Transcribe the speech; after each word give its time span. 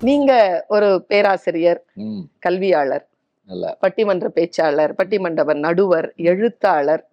நீங்க 0.00 0.32
ஒரு 0.68 0.88
பேராசிரியர் 1.08 1.80
கல்வியாளர் 2.44 3.04
நல்லா. 3.48 3.70
பட்டிமன்ற 3.82 4.26
பேச்சாளர் 4.36 4.92
பட்டிமண்டப 4.98 5.54
நடுவர் 5.64 6.08
எழுத்தாளர் 6.30 7.04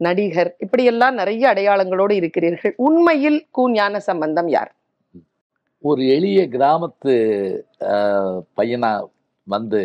நடிகர் 0.00 0.50
இப்படியெல்லாம் 0.64 1.18
நிறைய 1.20 1.42
அடையாளங்களோடு 1.52 2.14
இருக்கிறீர்கள். 2.20 2.74
உண்மையில் 2.86 3.38
கூ 3.50 3.62
ஞான 3.70 4.00
சம்பந்தம் 4.08 4.48
யார்? 4.48 4.72
ஒரு 5.84 6.02
எளிய 6.16 6.40
கிராமத்து 6.54 7.14
பையனா 8.58 8.92
வந்து 9.46 9.82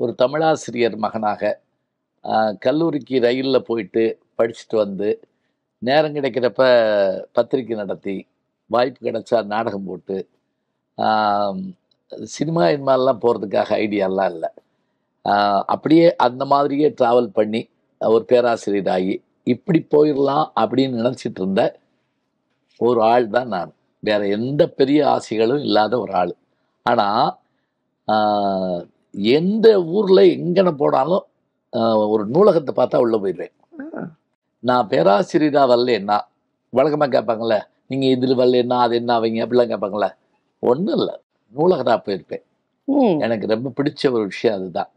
ஒரு 0.00 0.12
தமிழாசிரியர் 0.22 0.96
மகனாக 0.96 1.52
கல்லூரிக்கு 2.58 3.16
ரயிலில் 3.26 3.66
போயிட்டு 3.68 4.04
படிச்சுட்டு 4.38 4.76
வந்து 4.76 5.08
நேரம் 5.82 6.16
கிடைக்கிறப்ப 6.16 6.62
பத்திரிக்கை 7.32 7.76
நடத்தி 7.76 8.16
வாய்ப்பு 8.70 9.00
கிடைச்சா 9.06 9.38
நாடகம் 9.54 9.88
போட்டு 9.88 10.16
சினிமா 12.34 12.62
இனிமேலாம் 12.74 13.22
போகிறதுக்காக 13.24 13.70
ஐடியாலாம் 13.84 14.30
இல்லை. 14.34 14.50
அப்படியே 15.72 16.06
அந்த 16.26 16.42
மாதிரியே 16.52 16.88
ட்ராவல் 17.00 17.28
பண்ணி 17.38 17.60
ஒரு 18.00 18.24
பேராசிரியர் 18.30 18.90
ஆகி 18.96 19.14
இப்படி 19.52 19.80
போயிடலாம் 19.94 20.46
அப்படின்னு 20.60 21.00
நினச்சிட்டு 21.00 21.40
இருந்த 21.42 21.62
ஒரு 22.80 23.00
ஆள் 23.12 23.26
தான் 23.36 23.50
நான். 23.54 23.72
வேற 24.02 24.20
எந்த 24.36 24.62
பெரிய 24.78 25.00
ஆசைகளும் 25.14 25.64
இல்லாத 25.68 25.94
ஒரு 26.04 26.12
ஆள். 26.20 26.32
ஆனால் 26.86 27.26
எந்த 29.38 29.66
ஊரில் 29.96 30.22
எங்கன 30.36 30.68
போனாலும் 30.82 31.24
ஒரு 32.12 32.24
நூலகத்தை 32.34 32.72
பார்த்தா 32.78 33.02
உள்ளே 33.04 33.18
போயிடுவேன். 33.22 33.54
நான் 34.62 34.88
பேராசிரியராக 34.92 35.70
வரலன்னா 35.72 36.18
வழக்கமாக 36.72 37.10
கேட்பாங்கள்ல 37.14 37.56
நீங்கள் 37.90 38.12
இதில் 38.14 38.40
வரலன்னா 38.40 38.78
அது 38.86 38.94
என்ன 39.00 39.12
ஆவீங்க 39.18 39.44
அப்படிலாம் 39.44 39.72
கேட்பாங்களே 39.72 40.08
ஒன்றும் 40.60 40.98
இல்லை. 40.98 41.16
நூலகராக 41.54 41.98
போயிருப்பேன் 42.06 42.44
எனக்கு 43.18 43.46
ரொம்ப 43.46 43.72
பிடிச்ச 43.76 44.10
ஒரு 44.12 44.24
விஷயம் 44.24 44.56
அதுதான். 44.56 44.90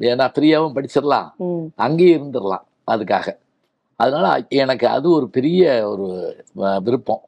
ஏன்னா 0.00 0.26
ஃப்ரீயாகவும் 0.34 0.76
படிச்சிடலாம். 0.76 1.28
அங்கேயே 1.76 2.16
இருந்துடலாம் 2.16 2.64
அதுக்காக. 2.90 3.26
அதனால 4.00 4.46
எனக்கு 4.48 4.86
அது 4.88 5.10
ஒரு 5.10 5.26
பெரிய 5.28 5.62
ஒரு 5.90 6.06
விருப்பம். 6.84 7.22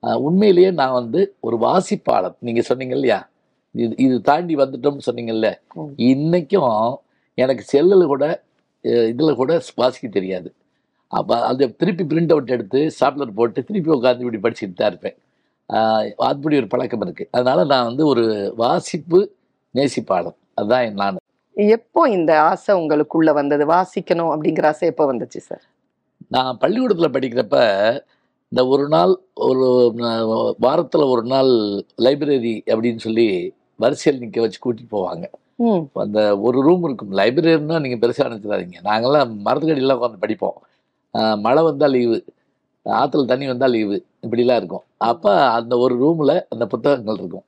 உண்மையிலேயே 0.00 0.70
நான் 0.70 0.92
வந்து 0.92 1.20
ஒரு 1.40 1.56
வாசிப்பாளர். 1.56 2.34
நீங்க 2.38 2.60
சொன்னீங்க 2.60 2.94
இல்லையா? 2.94 3.20
இது 3.74 3.94
இது 3.96 4.20
தாண்டி 4.20 4.54
வந்துட்டோம்னு 4.56 5.06
சொன்னீங்கல்ல. 5.10 5.48
ம். 5.74 5.92
இன்னைக்கும் 6.10 6.94
எனக்கு 7.38 7.62
செல்லில் 7.62 8.10
கூட 8.12 8.24
இதுல 8.84 9.34
கூட 9.34 9.52
வாசிக்க 9.76 10.08
தெரியாது. 10.08 10.50
அப்போ 11.12 11.34
அதை 11.46 11.64
திருப்பி 11.76 12.04
பிரிண்ட் 12.04 12.30
அவுட் 12.30 12.50
எடுத்து 12.50 12.90
ஸ்டாப்லர் 13.00 13.34
போட்டு 13.34 13.64
திருப்பி 13.64 13.90
உட்காந்து 13.90 14.24
இப்படி 14.26 14.38
படிச்சுட்டு 14.42 14.72
தான் 14.72 14.88
இருப்பேன். 14.88 15.16
அப்படி 16.16 16.56
ஒரு 16.56 16.66
பழக்கம் 16.66 17.00
இருக்கு. 17.00 17.24
அதனால 17.30 17.64
நான் 17.64 17.88
வந்து 17.90 18.06
ஒரு 18.06 18.54
வாசிப்பு 18.56 19.20
நேசிப்பாளர். 19.74 20.38
அதுதான் 20.54 20.94
நான். 21.00 21.24
எப்போ 21.76 22.00
இந்த 22.08 22.32
ஆசை 22.42 22.72
உங்களுக்குள்ள 22.80 23.30
வந்தது? 23.32 23.64
வாசிக்கணும் 23.66 24.32
அப்படிங்கிற 24.34 24.66
ஆசை 24.66 24.88
எப்போ 24.88 25.04
வந்துச்சு 25.12 25.40
சார்? 25.48 25.64
நான் 26.28 26.58
பள்ளிக்கூடத்தில் 26.58 27.14
படிக்கிறப்ப 27.16 27.56
இந்த 28.52 28.62
ஒரு 28.66 28.88
நாள் 28.88 29.12
ஒரு 29.34 29.66
வாரத்தில் 30.58 31.10
ஒரு 31.14 31.22
நாள் 31.22 31.50
லைப்ரரி 32.04 32.54
அப்படின்னு 32.74 33.00
சொல்லி 33.06 33.26
வரிசையில் 33.76 34.22
நிற்க 34.22 34.40
வச்சு 34.40 34.60
கூட்டிட்டு 34.64 34.94
போவாங்க. 34.94 35.26
அந்த 35.92 36.18
ஒரு 36.38 36.58
ரூம் 36.66 36.84
இருக்கும். 36.84 37.12
லைப்ரரின்னா 37.12 37.80
நீங்கள் 37.84 38.02
பெருசாக 38.02 38.30
நினச்சிடாதீங்க. 38.32 38.78
நாங்கள்லாம் 38.84 39.32
மரத்துக்கடியெல்லாம் 39.46 40.00
உட்காந்து 40.00 40.24
படிப்போம். 40.24 40.58
மழை 41.40 41.62
வந்தால் 41.62 41.90
லீவு. 41.90 42.18
ஆற்றுல 42.86 43.30
தண்ணி 43.32 43.46
வந்தால் 43.46 43.70
லீவு. 43.70 43.98
இப்படிலாம் 44.22 44.60
இருக்கும். 44.60 44.84
அப்போ 45.10 45.32
அந்த 45.58 45.74
ஒரு 45.84 45.94
ரூமில் 46.04 46.34
அந்த 46.52 46.64
புத்தகங்கள் 46.74 47.20
இருக்கும். 47.22 47.46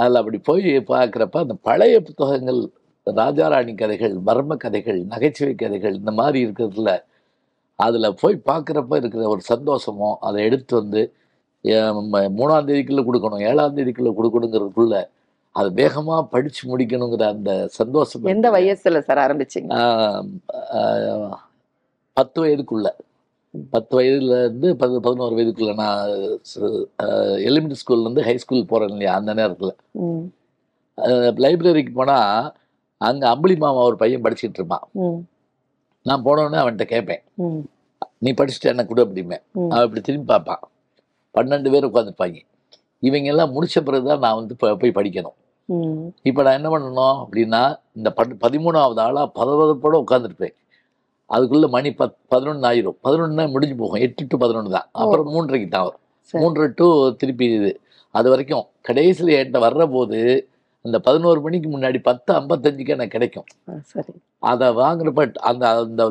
அதில் 0.00 0.20
அப்படி 0.20 0.38
போய் 0.48 0.70
பார்க்குறப்ப 0.92 1.42
அந்த 1.44 1.56
பழைய 1.68 1.96
புத்தகங்கள் 2.08 2.60
ராஜாராணி 3.06 3.72
கதைகள் 3.82 4.14
மர்ம 4.28 4.56
கதைகள் 4.64 5.00
நகைச்சுவை 5.12 5.54
கதைகள் 5.62 5.98
இந்த 6.00 6.12
மாதிரி 6.20 6.38
இருக்கிறதுல 6.46 6.92
அதில் 7.78 8.16
போய் 8.22 8.36
பார்க்குறப்ப 8.50 8.98
இருக்கிற 9.00 9.22
ஒரு 9.34 9.42
சந்தோஷமோ 9.52 10.10
அதை 10.26 10.38
எடுத்து 10.48 10.74
வந்து 10.80 11.02
மூணாம் 12.38 12.66
தேதிக்குள்ளே 12.68 13.04
கொடுக்கணும் 13.08 13.44
ஏழாம் 13.50 13.76
தேதிக்குள்ளே 13.78 14.12
கொடுக்கணுங்கிறதுக்குள்ள 14.18 14.96
அதை 15.58 15.68
வேகமாக 15.80 16.22
படித்து 16.34 16.62
முடிக்கணுங்கிற 16.70 17.24
அந்த 17.34 17.50
சந்தோஷம் 17.78 18.30
எந்த 18.34 18.48
வயசுல 18.56 19.00
சார் 19.08 19.20
ஆரம்பிச்சீங்க? 19.24 19.74
பத்து 22.16 22.38
வயதுக்குள்ள. 22.44 22.88
பத்து 23.70 24.00
வயதுல 24.00 24.38
இருந்து 24.38 24.76
பது 24.76 25.00
பதினோரு 25.00 25.36
வயதுக்குள்ள 25.36 25.74
நான் 25.74 26.08
எலிமெண்ட்ரி 27.38 27.74
ஸ்கூல்லேருந்து 27.84 28.20
ஹை 28.20 28.38
ஸ்கூல் 28.38 28.66
போகிறேன் 28.66 28.90
இல்லையா 28.90 29.14
அந்த 29.14 29.34
நேரத்தில். 29.34 29.76
லைப்ரரிக்கு 31.36 31.92
போனால் 31.92 32.52
அங்கே 32.96 33.26
அம்புலி 33.26 33.56
மாமா 33.56 33.80
ஒரு 33.80 33.96
பையன் 33.96 34.22
படிச்சுட்டு 34.22 34.52
இருப்பான். 34.52 34.88
நான் 36.02 36.24
போனோடனே 36.24 36.56
அவன்கிட்ட 36.62 36.82
கேட்பேன். 36.82 37.22
நீ 38.18 38.32
படிச்சுட்டு 38.32 38.60
என்ன 38.60 38.84
கொடு 38.84 39.04
அப்படிமே. 39.04 39.38
அவன் 39.68 39.82
இப்படி 39.82 40.00
திரும்பி 40.00 40.26
பார்ப்பான். 40.26 40.60
பன்னெண்டு 41.34 41.70
பேர் 41.70 41.86
உட்காந்துருப்பாங்க 41.86 42.42
இவங்க 42.98 43.28
எல்லாம் 43.28 43.62
முடிச்ச 43.62 43.80
பிறகு 43.84 44.08
தான் 44.08 44.18
நான் 44.18 44.34
வந்து 44.34 44.56
ப- 44.56 44.74
போய் 44.74 44.92
படிக்கணும். 44.94 45.34
இப்போ 46.22 46.42
நான் 46.42 46.62
என்ன 46.62 46.78
பண்ணணும் 46.78 47.26
அப்படின்னா 47.26 47.78
இந்த 47.92 48.12
பத் 48.16 48.36
பதிமூணாவது 48.40 49.00
ஆளாக 49.00 49.44
பதவதப்போட 49.44 50.02
உட்காந்துருப்பேன் 50.04 50.54
அதுக்குள்ள 51.30 51.68
மணி 51.68 51.90
பத் 51.92 52.16
பதினொன்று 52.28 52.68
ஆயிரும். 52.68 52.96
பதினொன்று 53.00 53.48
முடிஞ்சு 53.48 53.76
போகும். 53.76 54.00
எட்டு 54.00 54.26
டு 54.28 54.36
பதினொன்று 54.36 54.70
தான். 54.70 54.88
அப்புறம் 54.92 55.30
மூன்றரைக்கு 55.34 55.68
தான் 55.68 55.82
வரும். 55.82 56.00
சரி. 56.20 56.44
மூன்றரை 56.44 56.72
டு 56.74 57.16
திருப்பி 57.16 57.46
இது. 57.52 57.80
அது 58.10 58.30
வரைக்கும் 58.30 58.66
கடைசியில் 58.80 59.36
என்கிட்ட 59.36 59.58
வர்ற 59.58 59.90
போது 59.90 60.48
அந்த 60.84 61.00
பதினோரு 61.00 61.40
மணிக்கு 61.40 61.78
முன்னாடி 61.78 61.98
பத்து 62.02 62.34
ஐம்பத்தஞ்சுக்கு 62.34 62.88
எனக்கு 62.88 63.08
கிடைக்கும். 63.08 63.46
அதை 64.38 64.68
வாங்குறப்ப 64.68 65.32
அந்த 65.40 65.68
அந்த 65.68 66.08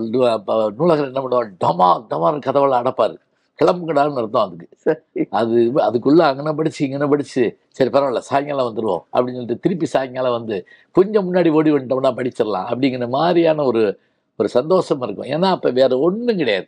நூலகர் 0.77 1.09
என்ன 1.11 1.21
பண்ணுவார்? 1.21 1.51
டமா 1.65 1.89
டமார் 2.09 2.45
கதவுல 2.45 2.79
அடைப்பாரு. 2.81 3.15
கிளம்புங்கடான்னு 3.59 4.19
அர்த்தம் 4.21 4.45
அதுக்கு. 4.45 4.67
சரி. 4.75 5.25
அது 5.29 5.57
அதுக்குள்ள 5.87 6.21
அங்கன 6.29 6.53
படிச்சு 6.55 6.87
இங்கன 6.87 7.09
படிச்சு 7.09 7.57
சரி 7.69 7.89
பரவாயில்ல 7.89 8.17
சாயங்காலம் 8.17 8.67
வந்துருவோம் 8.69 9.03
அப்படின்னு 9.13 9.39
சொல்லிட்டு 9.39 9.59
திருப்பி 9.59 9.85
சாயங்காலம் 9.85 10.31
வந்து 10.31 10.65
கொஞ்சம் 10.91 11.27
முன்னாடி 11.27 11.51
ஓடி 11.51 11.71
வந்துட்டோம்னா 11.71 12.11
படிச்சிடலாம் 12.19 12.67
அப்படிங்கிற 12.71 13.09
மாதிரியான 13.09 13.63
ஒரு 13.63 13.83
ஒரு 14.39 14.49
சந்தோஷம் 14.49 15.01
இருக்கும். 15.01 15.27
ஏன்னா 15.27 15.49
அப்ப 15.49 15.69
வேற 15.69 15.97
ஒண்ணும் 15.99 16.37
கிடையாது. 16.37 16.67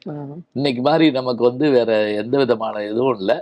இன்னைக்கு 0.53 0.81
மாதிரி 0.81 1.12
நமக்கு 1.12 1.44
வந்து 1.44 1.70
வேற 1.70 1.92
எந்த 2.22 2.38
விதமான 2.38 2.84
இதுவும் 2.84 3.18
இல்லை. 3.18 3.38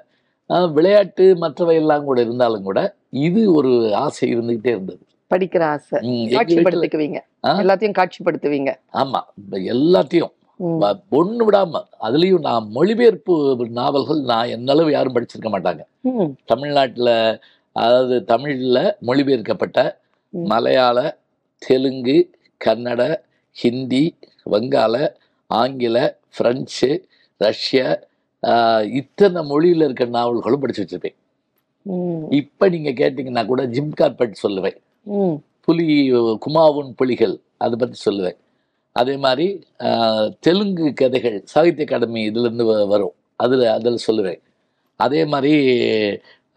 விளையாட்டு 0.73 1.35
மற்றவை 1.35 1.75
எல்லாம் 1.75 2.03
கூட 2.03 2.22
இருந்தாலும் 2.22 2.63
கூட 2.63 2.79
இது 3.25 3.53
ஒரு 3.53 3.72
ஆசை 3.95 4.35
இருந்துகிட்டே 4.35 4.67
இருந்தது. 4.67 5.03
படிக்கிற 5.31 5.63
ஆசை. 5.66 6.00
காட்சிப்படுத்திக்குவீங்க? 6.31 7.19
எல்லாத்தையும் 7.62 7.97
காட்சிப்படுத்துவீங்க. 8.00 8.72
ஆமா. 8.94 9.19
எல்லாத்தையும். 9.73 10.33
ஒண்ணு 11.12 11.44
விடாம 11.47 11.79
அதுலயும் 12.01 12.39
நான் 12.39 12.67
மொழிபெயர்ப்பு 12.69 13.33
நாவல்கள் 13.69 14.22
நான் 14.22 14.47
என்னளவு 14.47 14.91
யாரும் 14.91 15.16
படிச்சிருக்க 15.16 15.50
மாட்டாங்க. 15.53 15.81
தமிழ்நாட்டுல 16.45 17.09
அதாவது 17.75 18.16
தமிழ்ல 18.28 18.78
மொழிபெயர்க்கப்பட்ட. 19.07 19.79
மலையாள 20.33 20.97
தெலுங்கு 21.62 22.17
கன்னட 22.66 23.01
ஹிந்தி 23.61 24.03
வங்காள 24.53 24.95
ஆங்கில 25.49 25.97
பிரெஞ்சு 26.37 26.89
ரஷ்ய 27.41 27.81
இத்தனை 28.99 29.41
மொழியில 29.51 29.85
இருக்க 29.87 30.05
நாவல்களும் 30.15 30.61
படிச்சு 30.63 30.83
வச்சிருப்பேன். 30.83 31.17
இப்ப 32.39 32.69
நீங்க 32.73 32.91
கேட்டீங்கன்னா 33.01 33.43
கூட 33.51 33.61
ஜிம் 33.75 33.93
கார்பெட் 33.99 34.41
சொல்லுவேன். 34.45 34.77
புலி 35.65 35.87
குமாவுன் 36.45 36.91
புலிகள் 36.99 37.35
அதை 37.63 37.75
பற்றி 37.81 37.97
சொல்லுவேன். 38.07 38.37
அதே 38.95 39.15
மாதிரி 39.25 39.47
தெலுங்கு 40.45 40.87
கதைகள் 41.01 41.37
சாகித்ய 41.53 41.85
அகாடமி 41.87 42.21
இதுலேருந்து 42.29 42.65
வரும். 42.93 43.15
அதில் 43.43 43.65
அதில் 43.77 44.05
சொல்லுவேன். 44.07 44.41
அதே 44.99 45.21
மாதிரி 45.33 45.53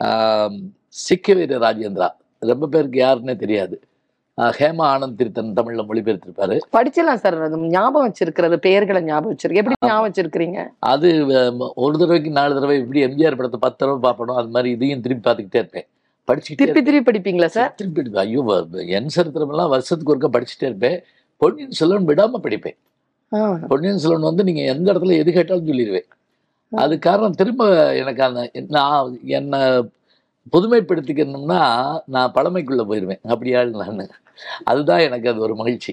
ஆம், 0.06 0.56
சிக்கவீர 1.02 1.52
ராஜேந்திரா. 1.66 2.08
ரொம்ப 2.50 2.64
பேருக்கு 2.72 2.98
யாருன்னே 3.04 3.34
தெரியாது. 3.44 3.76
ஹேமா 4.56 4.86
ஆனந்த் 4.94 5.18
திருத்தன் 5.18 5.54
தமிழில் 5.58 5.86
மொழிபெயர்த்திருப்பாரு. 5.88 6.56
படிச்சிடலாம் 6.76 7.20
சார். 7.22 7.36
அது 7.46 7.58
ஞாபகம் 7.74 8.06
வச்சிருக்கிறது 8.08 8.56
பெயர்களை 8.66 9.00
ஞாபகம் 9.10 9.32
வச்சிருக்கு. 9.32 9.60
எப்படி 9.62 9.76
ஞாபகம் 9.88 10.06
வச்சிருக்கிறீங்க? 10.08 10.58
அது 10.92 11.08
ஒரு 11.84 11.94
தடவைக்கு 12.00 12.32
நாலு 12.38 12.56
தடவை 12.56 12.76
இப்படி 12.82 13.04
எம்ஜிஆர் 13.06 13.38
படத்தை 13.38 13.60
பத்து 13.64 13.80
தடவை 13.82 14.00
பார்ப்பணும் 14.06 14.40
அது 14.40 14.50
மாதிரி 14.56 14.70
இதையும் 14.76 15.04
திருப்பி 15.06 15.24
பார்த்துக்கிட்டே 15.28 15.62
இருப்பேன். 15.62 15.86
படிச்சுக்கிட்டே 16.28 16.62
திருப்பி 16.62 16.82
திருப்பி 16.88 17.08
படிப்பீங்களா 17.08 17.48
சார்? 17.56 17.72
திருப்பி 17.80 18.00
எடுப்பேன். 18.02 18.24
ஐயோ 18.26 18.42
என் 18.98 19.14
சரித்திரமெல்லாம் 19.16 19.72
வருஷத்துக்கு 19.74 20.14
ஒருக்கா 20.14 20.30
படிச்சுட்டே 20.36 20.68
இருப்பேன். 20.70 20.98
பொன்னியின் 21.40 21.76
செல்வன் 21.80 22.08
விடாம 22.10 22.40
படிப்பேன். 22.46 22.78
பொன்னியின் 23.72 24.02
செல்வன் 24.04 24.28
வந்து 24.30 24.46
நீங்க 24.48 24.62
எந்த 24.72 24.86
இடத்துல 24.92 25.18
எது 25.22 25.30
கேட்டாலும் 25.36 25.68
சொல்லிடுவேன் 25.70 26.08
அது 26.72 26.94
காரணம் 27.06 27.38
திரும்ப 27.40 27.64
எனக்கு 28.00 28.22
அந்த 28.26 28.40
நான் 28.76 29.18
என்னை 29.38 29.60
புதுமைப்படுத்திக்கணும்னா 30.52 31.62
நான் 32.06 32.34
பழமைக்குள்ள 32.34 32.82
போயிடுவேன் 32.90 33.22
அப்படியா 33.28 33.62
நான். 33.64 34.12
அதுதான் 34.64 35.00
எனக்கு 35.00 35.28
அது 35.28 35.40
ஒரு 35.40 35.54
மகிழ்ச்சி. 35.54 35.92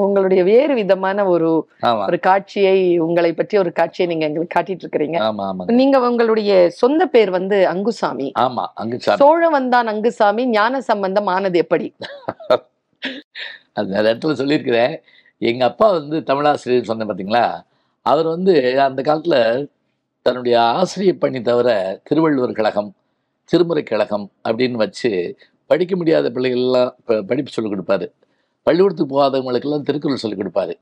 உங்களுடைய 0.00 0.44
வேறு 0.44 0.74
விதமான 0.74 1.24
ஒரு 1.26 1.48
ஒரு 2.06 2.18
காட்சியை 2.18 2.76
உங்களை 2.98 3.30
பற்றி 3.32 3.58
ஒரு 3.58 3.70
காட்சியை 3.72 4.06
நீங்க 4.10 4.24
எங்களுக்கு 4.26 4.54
காட்டிட்டு 4.56 4.84
இருக்கிறீங்க. 4.84 5.18
நீங்க 5.80 5.96
உங்களுடைய 6.08 6.52
சொந்த 6.70 7.06
பேர் 7.06 7.30
வந்து 7.30 7.56
அங்குசாமி. 7.68 8.28
ஆமா 8.40 8.64
அங்கு 8.74 8.98
சாமி 9.00 9.16
சோழ 9.16 9.48
வந்தான் 9.48 9.88
அங்குசாமி 9.88 10.44
ஞான 10.48 10.80
சம்பந்தம் 10.80 11.26
ஆனது 11.26 11.58
எப்படி? 11.58 11.88
அது 13.72 13.88
நிறைய 13.88 14.12
இடத்துல 14.14 14.32
சொல்லியிருக்கிறேன். 14.32 14.94
எங்க 15.42 15.64
அப்பா 15.64 15.90
வந்து 15.90 16.16
தமிழாசிரியர் 16.20 16.88
சொன்னேன் 16.90 17.10
பார்த்தீங்களா 17.10 17.44
அவர் 18.06 18.26
வந்து 18.26 18.54
அந்த 18.80 19.00
காலத்துல 19.02 19.36
தன்னுடைய 20.26 20.60
ஆசிரியர் 20.60 21.18
பணி 21.18 21.40
தவிர 21.42 21.68
திருவள்ளுவர் 22.04 22.52
கழகம் 22.52 22.90
திருமுறை 23.50 23.82
கழகம் 23.82 24.30
அப்படின்னு 24.48 24.72
வச்சு 24.72 25.36
படிக்க 25.66 25.96
முடியாத 25.96 26.30
பிள்ளைகள்லாம் 26.30 26.90
படிப்பு 27.04 27.50
சொல்லிக் 27.50 27.74
கொடுப்பாரு. 27.74 28.12
பள்ளிக்கூடத்துக்கு 28.62 29.20
போகாதவங்களுக்கெல்லாம் 29.20 29.82
திருக்குறள் 29.82 30.16
சொல்லிக் 30.16 30.38
கொடுப்பாரு. 30.38 30.74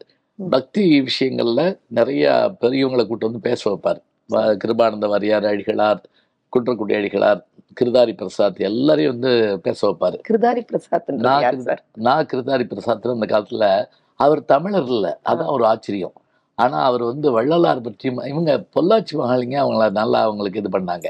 பக்தி 0.51 0.85
விஷயங்கள்ல 1.01 1.79
நிறைய 1.87 2.55
பெரியவங்களை 2.61 3.07
கூட்டு 3.07 3.27
வந்து 3.27 3.41
பேச 3.41 3.71
வைப்பார். 3.71 4.03
கிருபானந்த 4.33 5.09
வாரியார் 5.09 5.45
அடிகளார் 5.45 6.03
குன்றக்குடி 6.49 6.95
அடிகளார் 6.99 7.41
கிருதாரி 7.81 8.13
பிரசாத் 8.13 8.61
எல்லாரையும் 8.61 9.19
வந்து 9.19 9.61
பேச 9.61 9.89
வைப்பாரு. 9.91 10.21
கிருதாரி 10.29 10.61
பிரசாத் 10.61 11.11
நான் 11.11 11.65
நான் 11.95 12.27
கிருதாரி 12.33 12.65
பிரசாத் 12.65 13.07
அந்த 13.07 13.27
காலத்துல 13.27 13.85
அவர் 14.15 14.45
தமிழர் 14.45 14.87
இல்ல. 14.87 15.21
அதான் 15.25 15.47
ஒரு 15.47 15.67
ஆச்சரியம். 15.67 16.13
ஆனா 16.59 16.79
அவர் 16.85 17.03
வந்து 17.05 17.29
வள்ளலார் 17.35 17.85
பற்றி 17.85 18.07
இவங்க 18.31 18.53
பொள்ளாச்சி 18.77 19.15
மகாலிங்க 19.19 19.57
அவங்கள 19.63 19.85
நல்லா 19.99 20.19
அவங்களுக்கு 20.27 20.61
இது 20.63 20.71
பண்ணாங்க. 20.77 21.09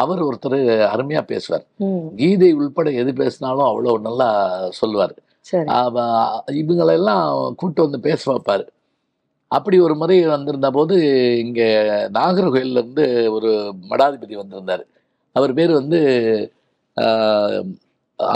அவர் 0.00 0.20
ஒருத்தர் 0.26 0.58
அருமையா 0.92 1.22
பேசுவார். 1.30 1.64
கீதை 2.20 2.50
உள்பட 2.58 2.90
எது 3.02 3.12
பேசினாலும் 3.22 3.68
அவ்வளவு 3.68 4.06
நல்லா 4.08 4.28
சொல்லுவார். 4.80 5.14
இவங்களெல்லாம் 6.60 7.24
கூட்டு 7.60 7.80
வந்து 7.86 8.00
பேச 8.06 8.22
வைப்பார். 8.30 8.64
அப்படி 9.50 9.76
ஒரு 9.80 9.94
முறை 9.94 10.18
வந்திருந்த 10.26 10.68
போது 10.70 10.94
இங்க 11.42 11.60
நாகர்கோயில்ல 12.16 12.80
இருந்து 12.80 13.04
ஒரு 13.36 13.50
மடாதிபதி 13.90 14.34
வந்திருந்தார். 14.36 14.84
அவர் 15.36 15.52
பேர் 15.54 15.72
வந்து 15.80 15.98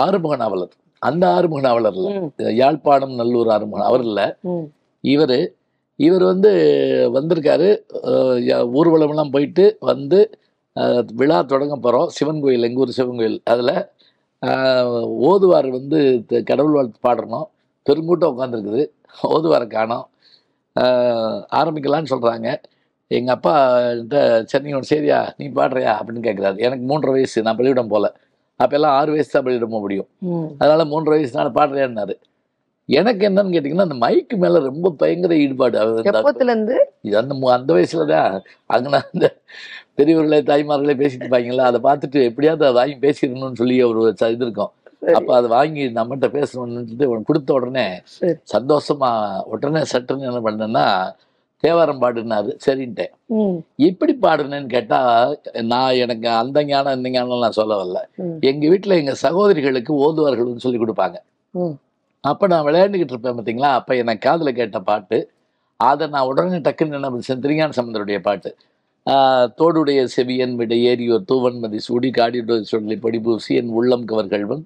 ஆறுமுக 0.03 0.35
நாவலர். 0.37 0.73
அந்த 1.03 1.25
ஆறுமுக 1.37 1.61
நாவலர் 1.67 1.97
இல்ல 1.99 2.09
ம், 2.17 2.31
யாழ்ப்பாணம் 2.59 3.19
நல்லூர் 3.21 3.51
ஆறுமுக 3.55 3.83
அவர் 3.85 4.05
இல்ல 4.09 4.21
இவர் 5.05 5.39
இவர் 6.07 6.25
வந்து 6.33 6.51
வந்திருக்காரு. 7.17 7.69
ஊர்வலமெல்லாம் 8.81 9.33
போயிட்டு 9.35 9.65
வந்து 9.91 10.19
விழா 11.21 11.39
தொடங்க 11.53 11.77
போகிறோம் 11.85 12.11
சிவன் 12.17 12.43
கோயில் 12.45 12.67
எங்கள் 12.69 12.83
ஊர் 12.85 12.97
சிவன் 12.99 13.19
கோயில் 13.21 13.39
அதில். 13.53 13.75
ஓதுவார் 15.29 15.69
வந்து 15.79 15.99
கடவுள் 16.51 16.77
வாழ்த்து 16.77 17.05
பாடணும். 17.09 17.47
பெருங்கூட்டம் 17.87 18.33
உட்காந்துருக்குது 18.35 18.83
ஓதுவாரை 19.35 19.67
காணோம். 19.77 20.07
ஆரம்பிக்கலான்னு 21.61 22.13
சொல்கிறாங்க 22.15 22.49
எங்கள் 23.11 23.35
அப்பா 23.37 23.55
கிட்ட 24.01 24.17
சரி 24.51 24.73
உனக்கு 24.75 24.93
சரியா 24.95 25.19
நீ 25.39 25.45
பாடுறியா? 25.59 25.93
அப்படின்னு 26.01 26.27
கேட்குறாரு 26.27 26.59
எனக்கு 26.67 26.85
மூன்றரை 26.91 27.15
வயசு. 27.17 27.39
நான் 27.47 27.57
பள்ளிக்கூடம் 27.59 27.93
போகல 27.95 28.09
அப்போல்லாம் 28.61 28.97
ஆறு 28.99 29.11
வயசு 29.15 29.31
தான் 29.35 29.45
பள்ளிக்கூடம் 29.45 29.75
போக 29.75 29.83
முடியும். 29.87 30.09
அதனால 30.61 30.85
மூன்றரை 30.93 31.17
வயசுனால 31.19 31.51
பாடுறியான்னாரு 31.59 32.15
எனக்கு 32.99 33.23
என்னன்னு 33.29 33.55
கேட்டிங்கன்னா 33.55 33.87
அந்த 33.89 33.97
மைக்கு 34.05 34.37
மேலே 34.43 34.59
ரொம்ப 34.69 34.93
பயங்கர 35.01 35.33
ஈடுபாடு. 35.45 35.77
அவர் 35.83 36.07
இது 37.09 37.17
அந்த 37.23 37.35
அந்த 37.57 37.71
வயசுல 37.77 38.07
தான் 38.13 38.35
அங்கே 38.75 38.99
அந்த 39.01 39.27
பெரியவர்களே 39.99 40.41
தாய்மார்களே 40.51 40.95
பேசிட்டு 41.01 41.25
இருப்பாங்களா 41.25 41.65
அதை 41.71 41.81
பார்த்துட்டு 41.89 42.21
எப்படியாவது 42.29 42.65
அதை 42.67 42.77
வாங்கி 42.81 42.97
பேசிடணும்னு 43.07 43.61
சொல்லி 43.63 43.77
ஒரு 43.91 44.03
இது 44.35 44.45
இருக்கும். 44.47 44.73
அப்போ 45.19 45.33
அதை 45.39 45.49
வாங்கி 45.57 45.83
நம்மகிட்ட 45.99 46.29
பேசணும்னு 46.39 46.79
சொல்லிட்டு 46.79 47.11
உனக்கு 47.11 47.29
கொடுத்த 47.31 47.53
உடனே. 47.59 47.85
சந்தோஷமா 48.55 49.11
உடனே 49.55 49.83
சட்டுன்னு 49.93 50.29
என்ன 50.31 50.41
பண்ணேன்னா 50.47 50.87
தேவாரம் 51.65 52.03
பாடுனாரு. 52.03 52.51
சரின்ட்டேன் 52.65 53.13
எப்படி 53.89 54.13
பாடுனேன்னு 54.25 54.69
கேட்டா 54.77 55.01
நான் 55.73 55.99
எனக்கு 56.05 56.29
அந்த 56.43 56.65
ஞானம் 56.71 56.97
இந்த 56.99 57.11
ஞானம் 57.17 57.45
நான் 57.45 57.59
சொல்ல 57.61 57.79
வரல 57.81 58.01
எங்க 58.51 58.65
வீட்டுல 58.73 58.99
எங்க 59.03 59.15
சகோதரிகளுக்கு 59.27 59.95
ஓதுவார்கள்னு 60.07 60.65
சொல்லி 60.67 60.81
கொடுப்பாங்க. 60.85 61.17
அப்ப 62.25 62.47
நான் 62.53 62.67
விளையாண்டுக்கிட்டு 62.67 63.15
இருப்பேன் 63.15 63.37
பார்த்தீங்களா 63.37 63.71
அப்ப 63.79 63.97
எனக்கு 64.03 64.25
காதுல 64.29 64.51
கேட்ட 64.59 64.81
பாட்டு 64.91 65.19
அதை 65.81 66.07
நான் 66.15 66.29
உடனே 66.31 66.59
டக்குன்னு 66.67 66.99
என்ன 66.99 67.11
திருஞான 67.45 67.75
சம்பந்தருடைய 67.79 68.21
பாட்டு. 68.29 68.51
தோடுடைய 69.61 70.01
செவியன் 70.15 70.55
விட 70.61 70.75
ஏரியோர் 70.91 71.29
தூவன்மதி 71.31 71.79
சூடி 71.87 72.11
காடியுடைய 72.19 72.67
சொல்லி 72.73 72.97
படிபூசி 73.05 73.53
என் 73.61 73.73
உள்ளம் 73.79 74.07
கவர்கள்வன் 74.11 74.65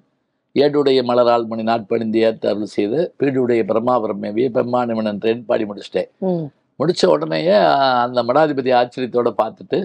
ஏடுடைய 0.55 0.99
மலரால் 1.09 1.47
மணி 1.51 1.63
நாட்பணிந்து 1.69 2.19
ஏத்த 2.27 2.49
அருள் 2.51 2.73
செய்து 2.75 2.99
பீடுடைய 3.19 3.61
பிரமாபுரம் 3.71 4.21
மேவிய 4.23 4.47
பெம்மானிவன் 4.57 5.09
என்றேன் 5.11 5.45
பாடி 5.49 5.65
முடிச்சிட்டேன். 5.69 6.09
ம், 6.27 6.45
முடிச்ச 6.79 7.03
உடனேயே 7.15 7.55
அந்த 8.05 8.21
மடாதிபதி 8.29 8.71
ஆச்சரியத்தோட 8.81 9.31
பார்த்துட்டு 9.41 9.79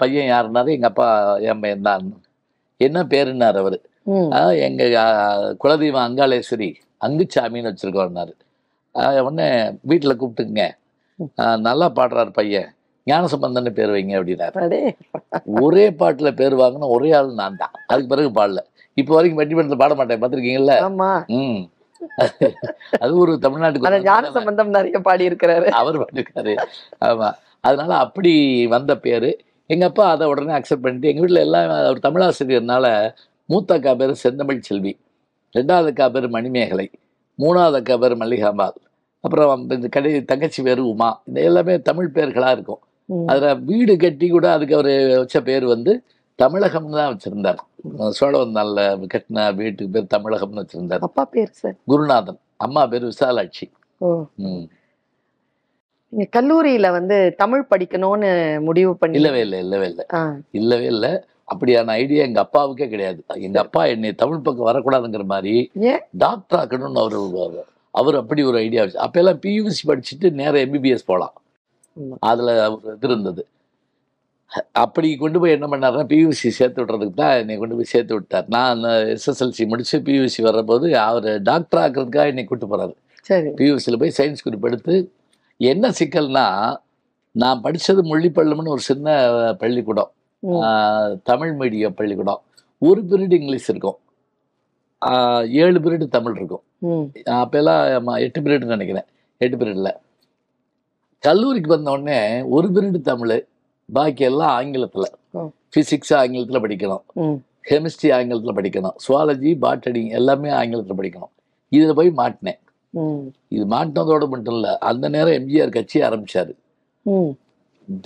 பையன் 0.00 0.30
யாருன்னாரு? 0.32 0.70
எங்க 0.76 0.88
அப்பா 0.92 1.06
என் 1.50 1.62
பையன் 1.62 1.86
தான். 1.88 2.04
என்ன 2.80 2.98
பேருன்னார் 3.12 3.58
அவர். 3.62 3.78
எங்க 4.66 4.82
குலதெய்வம் 5.60 6.06
அங்காளேஸ்வரி 6.06 6.70
அங்குச்சாமின்னு 7.00 7.70
வச்சிருக்கோம்னாரு 7.70 8.32
ஆஹ், 8.94 9.20
உடனே 9.22 9.46
வீட்டில் 9.90 10.18
கூப்பிட்டுங்க 10.18 10.64
நல்லா 11.62 11.86
பாடுறாரு 11.96 12.30
பையன். 12.32 12.68
ஞானசம்பந்தன்னு 13.06 13.70
பேர் 13.72 13.92
வைங்க 13.92 14.14
அப்படின்னாரு. 14.18 14.78
ஒரே 15.60 15.84
பாட்டுல 15.98 16.28
பேர் 16.34 16.54
வாங்கின 16.60 16.88
ஒரே 16.94 17.08
ஆள் 17.12 17.28
நான் 17.40 17.58
தான். 17.58 17.74
அதுக்கு 17.88 18.10
பிறகு 18.12 18.30
பாடல. 18.36 18.60
இப்போ 18.96 19.12
வரைக்கும் 19.14 19.40
பட்டிமன்றத்தில் 19.40 19.82
பாட 19.82 19.94
மாட்டேன். 19.94 20.20
பார்த்துருக்கீங்கல்ல 20.20 20.74
ஆமா. 20.84 21.10
ம். 21.38 21.60
அது 23.00 23.12
ஒரு 23.20 23.32
தமிழ்நாட்டுக்கு 23.44 24.00
ஞான 24.06 24.30
சம்பந்தம் 24.36 24.74
நிறைய 24.76 24.98
பாடி 25.04 25.28
இருக்கிறாரு 25.30 25.68
அவர் 25.78 26.00
பண்ணிருக்காரு 26.02 26.54
ஆமா. 27.02 27.28
அதனால 27.64 27.92
அப்படி 28.04 28.32
வந்த 28.72 28.94
பேரு. 29.04 29.30
எங்க 29.70 29.84
அப்பா 29.86 30.06
அதை 30.10 30.24
உடனே 30.32 30.56
அக்செப்ட் 30.56 30.84
பண்ணிட்டு 30.84 31.10
எங்க 31.10 31.22
வீட்ல 31.22 31.44
எல்லாம் 31.46 31.68
அவர் 31.80 32.04
தமிழாசிரியர்னால 32.06 32.86
மூத்த 33.50 33.74
அக்கா 33.74 33.92
பேர் 33.94 34.12
செந்தமிழ் 34.22 34.66
செல்வி. 34.68 34.92
ரெண்டாவது 35.56 35.90
அக்கா 35.92 36.06
பேர் 36.14 36.28
மணிமேகலை. 36.36 36.86
மூணாவது 37.38 37.78
அக்கா 37.80 37.96
பேர் 38.02 38.14
மல்லிகாம்பாள். 38.22 38.76
அப்புறம் 39.24 39.70
இந்த 39.76 39.88
கடை 39.96 40.10
தங்கச்சி 40.30 40.60
பேர் 40.62 40.82
உமா. 40.92 41.10
இந்த 41.28 41.38
எல்லாமே 41.48 41.74
தமிழ் 41.88 42.10
பேர்களா 42.14 42.50
இருக்கும். 42.56 42.82
அதுல 43.30 43.48
வீடு 43.70 43.94
கட்டி 44.02 44.26
கூட 44.28 44.46
அதுக்கு 44.52 44.76
அவர் 44.78 44.92
வச்ச 45.22 45.40
பேர் 45.48 45.64
வந்து 45.74 45.92
தமிழகம்னு 46.38 46.98
தான் 46.98 47.12
வச்சிருந்தார். 47.12 47.60
சோழவந்தான்ல 48.18 48.82
கட்டின 49.14 49.42
வீட்டுக்கு 49.60 49.90
பேர் 49.96 50.12
தமிழகம்னு 50.14 50.62
வச்சிருந்தார். 50.62 51.04
அப்பா 51.08 51.24
பேர் 51.34 51.52
சார்? 51.60 51.76
குருநாதன். 51.92 52.40
அம்மா 52.66 52.82
பேர் 52.92 53.06
விசாலாட்சி. 53.10 53.66
கல்லூரியில 56.36 56.88
வந்து 56.96 57.16
தமிழ் 57.36 57.68
படிக்கணும்னு 57.70 58.30
முடிவு 58.66 58.92
பண்ணி 58.96 59.16
இல்லவே 59.18 59.40
இல்லை 59.46 59.58
இல்லவே 59.64 59.86
இல்லை. 59.92 60.04
இல்லவே 60.60 60.86
இல்லை. 60.94 61.12
அப்படியான 61.52 61.86
ஐடியா 61.86 62.24
எங்க 62.24 62.40
அப்பாவுக்கே 62.42 62.88
கிடையாது. 62.88 63.24
எங்க 63.34 63.60
அப்பா 63.60 63.84
என்னை 63.84 64.12
தமிழ் 64.12 64.44
பக்கம் 64.46 64.68
வரக்கூடாதுங்கிற 64.68 65.24
மாதிரி? 65.24 65.70
டாக்டர் 66.24 66.60
ஆக்கணும்னு 66.60 67.02
அவர் 67.02 67.64
அவர் 67.90 68.16
அப்படி 68.16 68.42
ஒரு 68.42 68.58
ஐடியா 68.58 68.84
வச்சு 68.84 69.00
அப்பெல்லாம் 69.06 69.40
பியூசி 69.46 69.82
படிச்சுட்டு 69.86 70.30
நேரா 70.30 70.58
எம்பிபிஎஸ் 70.66 71.08
போகலாம். 71.10 71.34
அதுல 72.30 72.54
ஒரு 72.70 72.94
இது 72.96 73.08
இருந்தது. 73.08 73.42
அப்படி 74.72 75.08
கொண்டு 75.16 75.38
போய் 75.40 75.54
என்ன 75.56 75.66
பண்ணாருன்னா 75.66 76.04
பியூசி 76.12 76.50
சேர்த்து 76.58 76.84
விட்றதுக்கு 76.84 77.14
தான் 77.14 77.36
என்னை 77.36 77.56
கொண்டு 77.56 77.74
போய் 77.74 77.92
சேர்த்து 77.92 78.14
விட்டார். 78.14 78.44
நான் 78.48 78.82
எஸ்எஸ்எல்சி 78.82 79.66
முடிச்சு 79.66 79.98
பியூசி 79.98 80.38
வர்றபோது 80.38 80.92
அவர் 80.92 81.42
டாக்டர் 81.42 81.82
ஆக்குறதுக்காக 81.84 82.26
என்னை 82.26 82.44
கூட்டு 82.44 82.66
போறாரு. 82.66 82.94
சரி. 83.22 83.48
பியூசியில் 83.48 83.98
போய் 83.98 84.12
சயின்ஸ் 84.18 84.44
குரூப் 84.44 84.66
எடுத்து 84.70 85.12
என்ன 85.56 85.90
சிக்கல்னா 85.98 86.46
நான் 87.30 87.62
படிச்சது 87.62 88.02
முள்ளிப்பள்ளம்னு 88.10 88.74
ஒரு 88.74 88.80
சின்ன 88.80 89.08
பள்ளிக்கூடம். 89.58 90.10
தமிழ் 91.30 91.52
மீடியம் 91.60 91.96
பள்ளிக்கூடம். 91.98 92.40
ஒரு 92.88 93.00
பீரியட் 93.10 93.36
இங்கிலீஷ் 93.38 93.68
இருக்கும். 93.72 93.98
ஏழு 95.64 95.78
பீரியட் 95.84 96.14
தமிழ் 96.16 96.36
இருக்கும். 96.38 96.64
அப்போல்லாம் 97.40 98.18
எட்டு 98.26 98.40
பீரியட்னு 98.40 98.74
நினைக்கிறேன். 98.74 99.06
எட்டு 99.44 99.56
பீரியடில். 99.60 99.96
கல்லூரிக்கு 101.26 101.70
வந்த 101.74 101.90
உடனே 101.96 102.20
ஒரு 102.56 102.68
பீரியட் 102.74 103.08
தமிழ் 103.10 103.36
பாக்கி 103.96 104.24
எல்லாம் 104.30 104.52
ஆங்கிலத்தில். 104.58 105.10
ஃபிசிக்ஸ் 105.72 106.14
ஆங்கிலத்தில் 106.20 106.62
படிக்கணும். 106.64 107.04
கெமிஸ்ட்ரி 107.70 108.10
ஆங்கிலத்தில் 108.16 108.56
படிக்கணும். 108.58 108.96
சுவாலஜி 109.06 109.52
பாட்டடி 109.64 110.02
எல்லாமே 110.18 110.50
ஆங்கிலத்தில் 110.60 110.98
படிக்கணும். 111.00 111.32
இதில் 111.76 111.96
போய் 112.00 112.10
மாட்டினேன். 112.20 112.60
இது 113.54 113.64
மாட்டினதோட 113.74 114.24
மட்டும் 114.32 114.54
இல்லை 114.56 114.72
அந்த 114.90 115.08
நேரம் 115.14 115.36
எம்ஜிஆர் 115.38 115.74
கட்சி 115.76 116.00
ஆரம்பிச்சாரு. 116.08 116.52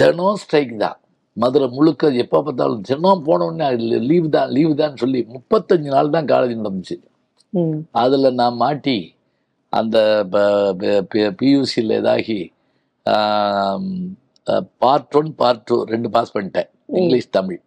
தினம் 0.00 0.38
ஸ்ட்ரைக் 0.42 0.73
தான். 0.85 0.99
மதுரை 1.42 1.66
முழுக்க 1.76 2.11
எப்போ 2.25 2.38
பார்த்தாலும் 2.47 2.85
தினம் 2.88 3.25
போனோடனே 3.28 3.66
லீவு 4.09 4.28
தான் 4.37 4.50
லீவு 4.57 4.73
தான் 4.83 4.99
சொல்லி 5.02 5.21
முப்பத்தஞ்சு 5.35 5.88
நாள் 5.95 6.14
தான் 6.16 6.30
காலேஜ் 6.33 6.61
நடந்துச்சு. 6.61 6.97
அதில் 8.02 8.37
நான் 8.40 8.61
மாட்டி 8.64 8.99
அந்த 9.78 9.97
பியூசியில் 11.40 11.95
இதாகி 12.00 12.40
பார்ட் 14.83 15.16
ஒன் 15.21 15.30
பார்ட் 15.40 15.66
டூ 15.68 15.76
ரெண்டு 15.92 16.09
பாஸ் 16.14 16.35
பண்ணிட்டேன். 16.37 16.68
இங்கிலீஷ் 16.99 17.35
தமிழ். 17.37 17.61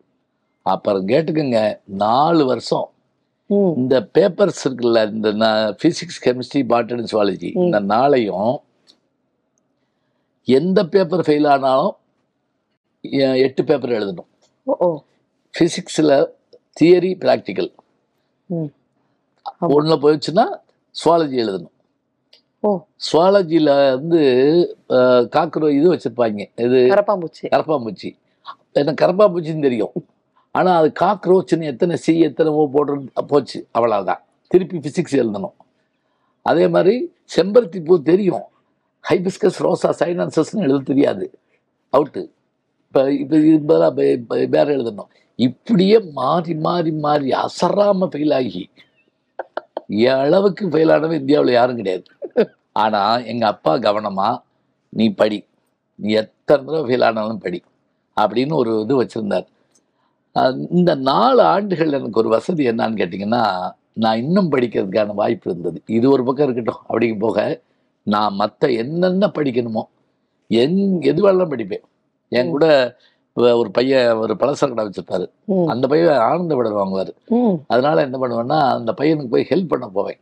அப்புறம் 0.74 1.06
கேட்டுக்கோங்க 1.12 1.62
நாலு 2.04 2.42
வருஷம். 2.52 2.88
இந்த 3.82 3.96
பேப்பர்ஸ் 4.16 4.62
இருக்குல்ல 4.66 5.00
இந்த 5.14 5.30
பிசிக்ஸ் 5.84 6.22
கெமிஸ்ட்ரி 6.26 6.62
பாட்டனி 6.74 7.06
சுவாலஜி. 7.14 7.50
இந்த 7.64 7.80
நாளையும் 7.94 8.54
எந்த 10.48 10.80
பேப்பர் 10.94 11.26
ஃபெயில் 11.28 11.50
ஆனாலும் 11.54 11.96
எட்டு 13.46 13.62
பேப்பர் 13.70 13.98
எழுதணும். 14.00 14.30
ஃபிசிக்ஸில் 15.54 16.16
தியரி 16.80 17.12
ப்ராக்டிக்கல். 17.24 17.72
ஒன்றில் 19.76 20.02
போயிடுச்சுன்னா 20.04 20.46
சுவாலஜி 21.02 21.38
எழுதணும். 21.44 21.76
சுவாலஜியில் 23.10 23.72
வந்து 23.96 24.20
காக்கரோ 25.36 25.70
இது 25.78 25.88
வச்சுருப்பாங்க. 25.94 26.42
இது 26.66 26.80
கரப்பாம்பூச்சி 26.96 27.46
கரப்பாம்பூச்சி 27.54 28.10
எனக்கு 28.80 29.02
கரப்பாம்பூச்சின்னு 29.04 29.66
தெரியும். 29.68 29.94
ஆனால் 30.60 30.78
அது 30.80 30.90
காக்ரோச்னு 31.02 31.70
எத்தனை 31.72 31.96
சி 32.04 32.14
எத்தனை 32.28 32.50
ஓ 32.60 32.64
போடுறது 32.76 33.24
போச்சு 33.32 33.60
அவ்வளோதான் 33.78 34.22
திருப்பி 34.52 34.78
ஃபிசிக்ஸ் 34.84 35.16
எழுதணும். 35.22 35.56
அதே 36.52 36.66
மாதிரி 36.76 36.96
செம்பருத்தி 37.36 37.80
பூ 37.88 37.96
தெரியும். 38.12 38.46
ஹைபிஸ்கஸ் 39.10 39.60
ரோசா 39.66 39.90
சைனன்சஸ்னு 40.02 40.66
எழுத 40.68 40.80
தெரியாது. 40.92 41.26
அவுட்டு 41.96 42.22
இப்போ 42.92 43.02
இப்போ 43.24 43.38
இது 44.38 44.48
வேற 44.56 44.66
எழுதணும். 44.78 45.10
இப்படியே 45.46 45.98
மாறி 46.18 46.54
மாறி 46.66 46.92
மாறி 47.04 47.28
அசராம 47.42 48.08
ஃபெயில் 48.14 48.34
ஆகி. 48.38 48.64
அளவுக்கு 50.24 50.64
ஃபெயில் 50.74 50.92
ஆனவன் 50.96 51.20
இந்தியாவில் 51.22 51.52
யாரும் 51.58 51.80
கிடையாது. 51.80 52.04
ஆனால் 52.84 53.24
எங்கள் 53.32 53.52
அப்பா 53.54 53.74
கவனமாக 53.86 54.42
நீ 55.00 55.06
படி. 55.22 55.40
நீ 56.00 56.10
எத்தனை 56.24 56.60
தடவை 56.66 56.82
ஃபெயில் 56.88 57.06
ஆனாலும் 57.10 57.42
படி. 57.46 57.60
அப்படின்னு 58.22 58.56
ஒரு 58.62 58.74
இது 58.86 58.98
வச்சுருந்தார். 59.02 59.48
இந்த 60.80 60.92
நாலு 61.10 61.42
ஆண்டுகள் 61.54 61.96
எனக்கு 62.00 62.22
ஒரு 62.24 62.32
வசதி 62.36 62.66
என்னன்னு 62.72 63.00
கேட்டிங்கன்னா 63.02 63.44
நான் 64.04 64.22
இன்னும் 64.24 64.52
படிக்கிறதுக்கான 64.56 65.16
வாய்ப்பு 65.22 65.50
இருந்தது. 65.52 65.80
இது 65.98 66.06
ஒரு 66.16 66.26
பக்கம் 66.30 66.48
இருக்கட்டும். 66.48 66.82
அப்படிங்க 66.90 67.18
போக 67.26 67.40
நான் 68.08 68.38
மற்ற 68.42 68.72
என்னென்ன 68.84 69.32
படிக்கணுமோ 69.40 69.86
எங் 70.62 70.78
எது 71.12 71.20
வேணாலும் 71.28 71.54
படிப்பேன். 71.56 71.86
என் 72.40 72.54
கூட 72.56 72.66
ஒரு 73.62 73.70
பையன் 73.76 74.20
ஒரு 74.24 74.34
பலசர 74.40 74.68
கடை 74.72 74.84
வச்சிருப்பாரு. 74.88 75.26
அந்த 75.74 75.86
பையன் 75.92 76.24
ஆனந்த 76.30 76.56
விடல் 76.58 76.80
வாங்குவார். 76.80 77.12
அதனால 77.74 78.02
என்ன 78.08 78.18
பண்ணுவேன்னா 78.24 78.60
அந்த 78.78 78.92
பையனுக்கு 79.00 79.34
போய் 79.36 79.50
ஹெல்ப் 79.52 79.72
பண்ண 79.74 79.88
போவேன். 79.98 80.20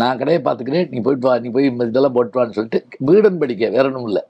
நான் 0.00 0.18
கடையை 0.20 0.38
பார்த்துக்கிறேன் 0.46 0.88
நீ 0.92 1.00
போயிட்டு 1.06 1.28
வா 1.28 1.34
நீ 1.42 1.48
போய் 1.56 1.68
இதெல்லாம் 1.90 2.16
போட்டு 2.16 2.38
வான்னு 2.38 2.56
சொல்லிட்டு 2.56 2.80
வீடன் 3.08 3.40
படிக்க 3.42 3.68
வேற 3.76 3.84
ஒன்றும் 3.90 4.08
இல்லை. 4.10 4.22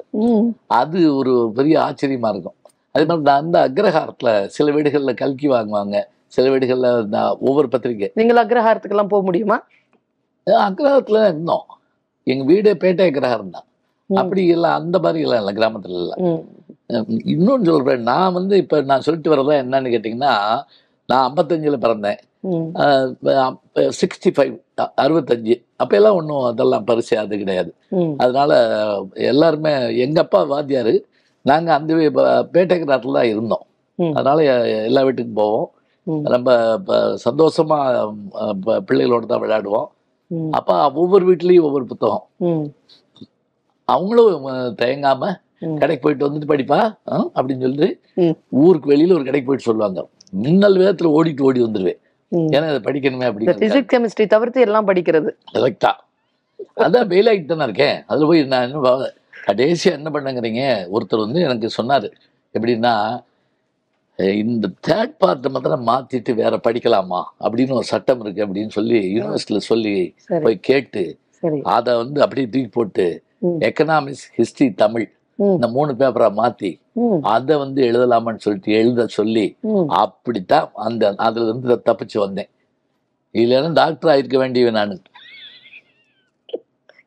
அது 0.81 1.01
ஒரு 1.21 1.35
பெரிய 1.59 1.77
ஆச்சரியமா 1.87 2.31
இருக்கும். 2.35 2.57
அதே 2.95 3.05
மாதிரி 3.09 3.27
நான் 3.29 3.43
அந்த 3.45 3.59
அக்ரஹாரத்துல 3.69 4.31
சில 4.57 4.75
வீடுகள்ல 4.77 5.15
கல்கி 5.23 5.49
வாங்குவாங்க. 5.55 5.97
சில 6.35 6.45
வீடுகள்ல 6.53 6.91
நான் 7.15 7.33
ஒவ்வொரு 7.49 7.69
பத்திரிக்கை. 7.73 8.11
நீங்கள் 8.21 8.43
அக்ரஹாரத்துக்கெல்லாம் 8.43 9.13
போக 9.15 9.23
முடியுமா? 9.29 9.59
அக்ரஹாரத்துல 10.69 11.23
இருந்தோம் 11.31 11.67
எங்க 12.33 12.45
வீடே 12.53 12.75
பேட்டை 12.83 13.07
அக்ரஹாரம் 13.11 13.55
தான். 13.57 13.67
அப்படி 14.11 14.43
எல்லாம் 14.57 14.77
அந்த 14.81 14.97
மாதிரி 15.05 15.25
எல்லாம் 15.27 15.41
இல்லை 15.43 15.55
கிராமத்துல 15.59 15.99
இல்லை 16.03 16.17
இன்னொன்னு 16.93 17.65
சொல்றேன். 17.65 18.03
நான் 18.03 18.33
வந்து 18.33 18.57
இப்ப 18.57 18.81
நான் 18.81 19.01
சொல்லிட்டு 19.01 19.35
வரதா 19.35 19.55
என்னன்னு 19.55 19.95
கேட்டிங்கன்னா 19.95 20.63
நான் 21.07 21.33
ஐம்பத்தஞ்சுல 21.33 21.77
பிறந்தேன். 21.77 22.19
சிக்ஸ்டி 23.75 24.31
ஃபைவ் 24.31 24.63
அறுபத்தஞ்சு. 25.01 25.65
அப்ப 25.77 25.97
எல்லாம் 25.97 26.15
ஒன்றும் 26.15 26.43
அதெல்லாம் 26.43 26.85
பரிசு 26.85 27.19
அது 27.19 27.37
கிடையாது. 27.39 27.75
அதனால 28.17 28.53
எல்லாருமே 29.15 29.97
எங்க 29.97 30.21
அப்பா 30.21 30.51
வாத்தியாரு 30.51 31.03
நாங்க 31.43 31.75
அந்த 31.75 31.95
வே- 31.95 32.11
ப- 32.11 32.49
பேட்டை 32.53 32.81
கிராட்டில் 32.81 33.13
தான் 33.13 33.25
இருந்தோம். 33.25 33.67
அதனால 34.13 34.67
எல்லா 34.85 35.03
வீட்டுக்கும் 35.03 35.35
போவோம். 35.35 35.71
ரொம்ப 36.25 36.79
ப- 36.79 37.19
சந்தோஷமா 37.31 38.11
அஹ், 38.33 38.53
ப- 38.61 38.81
பிள்ளைகளோட 38.81 39.27
தான் 39.27 39.43
விளையாடுவோம். 39.43 39.87
அப்ப 40.51 40.93
ஒவ்வொரு 40.93 41.33
வீட்லயும் 41.33 41.63
ஒவ்வொரு 41.63 41.85
புத்தகம். 41.85 42.27
அவங்களும் 43.85 44.47
அஹ், 44.47 44.81
தயங்காம 44.83 45.19
ம். 45.19 45.46
கடைக்கு 45.59 45.99
போயிட்டு 46.01 46.29
வந்துட்டு 46.29 46.51
படிப்பா? 46.53 46.81
அப்படின்னு 47.35 47.61
சொல்லிட்டு. 47.61 48.39
ஊருக்கு 48.49 48.91
வெளியில 48.91 49.15
ஒரு 49.19 49.25
கடைக்கு 49.29 49.49
போயிட்டு 49.49 49.69
சொல்லுவாங்க. 49.69 50.09
மின்னல் 50.31 50.77
வேகத்துல 50.77 51.11
ஓடிட்டு 51.19 51.43
ஓடி 51.49 51.63
வந்துருவேன். 51.63 52.01
ஏன்னா 52.33 52.77
இதை 52.77 52.79
படிக்கணுமே 52.87 53.27
அப்படின்னு 53.29 53.55
பிசிக்ஸ் 53.63 53.93
கெமிஸ்ட்ரி 53.93 54.27
தவிர்த்து 54.27 54.61
எல்லாம் 54.61 54.89
படிக்கிறது. 54.89 55.31
கரெக்டா 55.55 55.93
அதான் 56.77 57.07
ஃபெயில் 57.11 57.29
ஆகிட்டு 57.31 57.51
தானே 57.51 57.63
இருக்கேன். 57.63 58.03
அதில் 58.07 58.27
போய் 58.27 58.45
நான் 58.45 58.73
என்ன 58.73 59.11
கடைசியா 59.47 59.91
என்ன 59.99 60.11
பண்ணுங்கிறீங்க? 60.11 60.63
ஒருத்தர் 60.97 61.25
வந்து 61.25 61.41
எனக்கு 61.41 61.69
சொன்னார். 61.79 62.09
எப்படின்னா 62.59 62.95
இந்த 64.43 64.69
தேர்ட் 64.89 65.15
பார்ட்டை 65.25 65.49
மாத்திரம் 65.51 65.87
மாத்திட்டு 65.87 66.35
வேற 66.35 66.61
படிக்கலாமா? 66.67 67.21
அப்படின்னு 67.41 67.73
ஒரு 67.79 67.85
சட்டம் 67.85 68.21
இருக்கு 68.21 68.47
அப்படின்னு 68.47 68.75
சொல்லி 68.77 68.99
யூனிவர்சிட்டியில் 69.17 69.69
சொல்லி 69.71 70.15
போய் 70.27 70.59
கேட்டு 70.69 71.03
அதை 71.63 71.97
வந்து 71.97 72.23
அப்படியே 72.23 72.47
தூக்கி 72.47 72.69
போட்டு. 72.69 73.07
எக்கனாமிக்ஸ் 73.43 74.27
ஹிஸ்டரி 74.37 74.69
தமிழ் 74.75 75.07
இந்த 75.39 75.67
மூணு 75.69 75.93
பேப்பரா 75.93 76.29
மாத்தி 76.39 76.71
அதை 77.31 77.55
வந்து 77.57 77.81
எழுதலாமான்னு 77.83 78.45
சொல்லிட்டு 78.45 78.73
எழுத 78.73 79.07
சொல்லி 79.17 79.47
அப்படித்தான் 79.97 80.69
அந்த 80.87 81.13
அதுல 81.19 81.49
இருந்து 81.49 81.83
தப்பிச்சு 81.89 82.19
வந்தேன். 82.19 82.51
இல்லைன்னா 83.35 83.73
டாக்டர் 83.73 84.13
ஆயிருக்க 84.13 84.37
வேண்டியவன் 84.39 84.79
நான். 84.81 84.95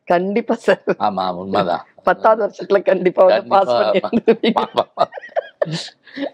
கண்டிப்பா 0.08 0.54
சார். 0.58 0.84
ஆமா 0.98 1.24
உண்மைதான். 1.34 1.82
பத்தாவது 2.04 2.40
வருஷத்துல 2.44 2.78
கண்டிப்பா 2.82 3.24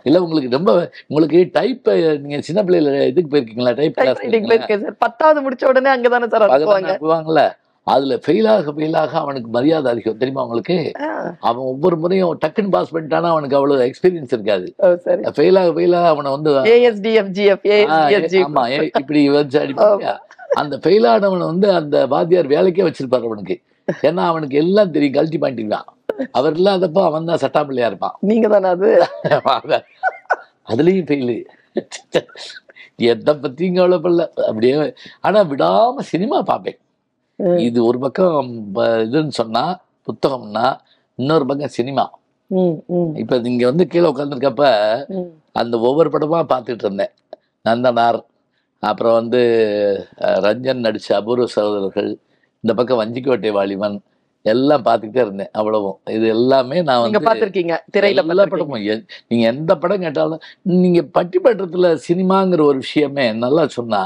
இல்ல 0.06 0.16
உங்களுக்கு 0.22 0.50
ரொம்ப 0.50 0.72
உங்களுக்கு 1.06 1.38
டைப் 1.52 1.88
நீங்க 2.22 2.38
சின்ன 2.40 2.60
பிள்ளைல 2.62 2.92
இதுக்கு 3.06 3.30
போயிருக்கீங்களா? 3.32 3.74
டைப் 3.76 3.96
கிளாஸ் 3.96 4.92
பத்தாவது 5.04 5.40
முடிச்ச 5.44 5.64
உடனே 5.66 5.90
அங்கதானே 5.94 6.28
சார் 6.28 6.44
அனுப்புவாங்க. 6.46 6.90
அனுப்புவாங்கல்ல? 6.90 7.42
அதுல 7.86 8.14
ஃபெயில் 8.24 8.48
ஆக 8.52 8.72
ஃபெயில் 8.76 8.96
ஆக 9.00 9.12
அவனுக்கு 9.20 9.48
மரியாதை 9.56 9.88
அதிகம். 9.92 10.18
தெரியுமா 10.18 10.44
உங்களுக்கு? 10.46 10.76
ஆ, 11.00 11.08
அவன் 11.40 11.66
ஒவ்வொரு 11.72 11.96
முறையும் 11.96 12.38
டக்குன்னு 12.44 12.72
பாஸ் 12.74 12.94
பண்ணிட்டானா 12.94 13.28
அவனுக்கு 13.34 13.58
அவ்வளவு 13.58 13.84
எக்ஸ்பீரியன்ஸ் 13.88 14.32
இருக்காது. 14.36 14.66
ஓ, 14.78 14.88
சரி. 15.04 15.22
ஃபெயில் 15.36 15.58
ஆக 15.60 15.70
ஃபெயில் 15.76 15.96
ஆக 15.98 16.08
அவனை 16.14 16.30
வந்து 16.30 16.50
ஆமா 18.46 18.64
இப்படி 19.00 19.20
வச்சு 19.36 19.58
அடிப்பாங்க 19.62 20.06
அந்த 20.60 20.74
ஃபெயில் 20.84 21.06
ஆனவனை 21.12 21.46
வந்து 21.52 21.68
அந்த 21.72 21.96
வாத்தியார் 22.06 22.52
வேலைக்கே 22.54 22.86
வச்சிருப்பாரு 22.88 23.28
அவனுக்கு. 23.30 23.56
ஏன்னா 24.08 24.22
அவனுக்கு 24.30 24.56
எல்லாம் 24.62 24.94
தெரியும் 24.94 25.16
கல்ட்டி 25.16 25.38
பண்ணிட்டான் 25.42 25.86
அவர் 26.38 26.54
இல்லாதப்போ 26.58 27.00
அவன் 27.08 27.28
தான் 27.30 27.42
சட்டாம்பிள்ளையா 27.42 27.88
இருப்பான். 27.90 28.14
நீங்க 28.20 28.48
தானே 28.48 28.68
அது? 28.68 28.90
அதுலயும் 30.70 31.08
ஃபெயிலு 31.08 31.36
எதை 33.06 33.32
பத்தியும் 33.42 33.78
கவலைப்படல. 33.78 34.24
அப்படியே 34.48 34.74
ஆனா 35.20 35.40
விடாம 35.52 36.04
சினிமா 36.12 36.38
பார்ப்பேன். 36.42 36.78
இது 37.66 37.78
ஒரு 37.88 37.98
பக்கம் 37.98 38.50
இதுன்னு 39.06 39.34
சொன்னா 39.40 39.64
புத்தகம்னா 40.08 40.66
இன்னொரு 41.18 41.44
பக்கம் 41.46 41.76
சினிமா. 41.78 42.04
இப்ப 43.22 43.38
நீங்க 43.46 43.62
வந்து 43.70 43.84
கீழே 43.92 44.06
உட்காந்துருக்கப்ப. 44.12 44.64
அந்த 45.60 45.74
ஒவ்வொரு 45.88 46.08
படமா 46.14 46.40
பார்த்துட்டு 46.52 46.84
இருந்தேன். 46.86 47.12
நந்தனார் 47.64 48.20
அப்புறம் 48.82 49.16
வந்து 49.20 49.40
ரஞ்சன் 50.46 50.84
நடிச்ச 50.86 51.08
அபூர்வ 51.18 51.46
சகோதரர்கள் 51.56 52.10
இந்த 52.64 52.72
பக்கம் 52.74 53.00
வஞ்சிக்கோட்டை 53.02 53.50
வாலிபன் 53.58 53.96
எல்லாம் 54.44 54.84
பார்த்துக்கிட்டே 54.84 55.22
இருந்தேன் 55.26 55.52
அவ்வளவும். 55.58 55.96
இது 56.16 56.26
எல்லாமே 56.34 56.78
நான் 56.88 57.02
வந்து 57.04 57.20
பாத்திருக்கீங்க 57.28 57.76
திரையில 57.94 58.22
எல்லா. 58.24 58.44
படமும் 58.52 58.84
நீங்க 59.28 59.44
எந்த 59.52 59.72
படம் 59.82 60.04
கேட்டாலும் 60.06 60.42
நீங்க 60.82 61.00
பட்டிமன்றத்துல 61.18 61.90
சினிமாங்கிற 62.08 62.62
ஒரு 62.70 62.78
விஷயமே 62.84 63.26
நல்லா 63.44 63.64
சொன்னா 63.78 64.02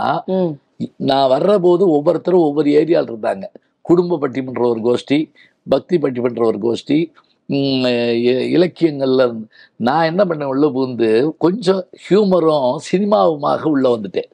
நான் 0.97 1.31
வர்ற 1.31 1.59
போது 1.59 1.91
ஒவ்வொருத்தரும் 1.91 2.41
ஒவ்வொரு 2.41 2.71
ஏரியாவில் 2.71 3.15
இருந்தாங்க. 3.15 3.45
குடும்ப 3.81 4.19
பட்டிமன்ற 4.21 4.67
ஒரு 4.67 4.81
கோஷ்டி 4.81 5.33
பக்தி 5.69 5.99
பட்டிமன்ற 5.99 6.45
ஒரு 6.45 6.59
கோஷ்டி 6.59 7.13
இலக்கியங்கள்ல 7.49 9.35
நான் 9.77 10.05
என்ன 10.05 10.25
பண்ணேன் 10.25 10.45
உள்ள 10.45 10.69
புகுந்து 10.69 11.35
கொஞ்சம் 11.39 11.85
ஹியூமரும் 12.11 12.77
சினிமாவுமாக 12.93 13.63
உள்ள 13.63 13.97
வந்துட்டேன். 13.97 14.31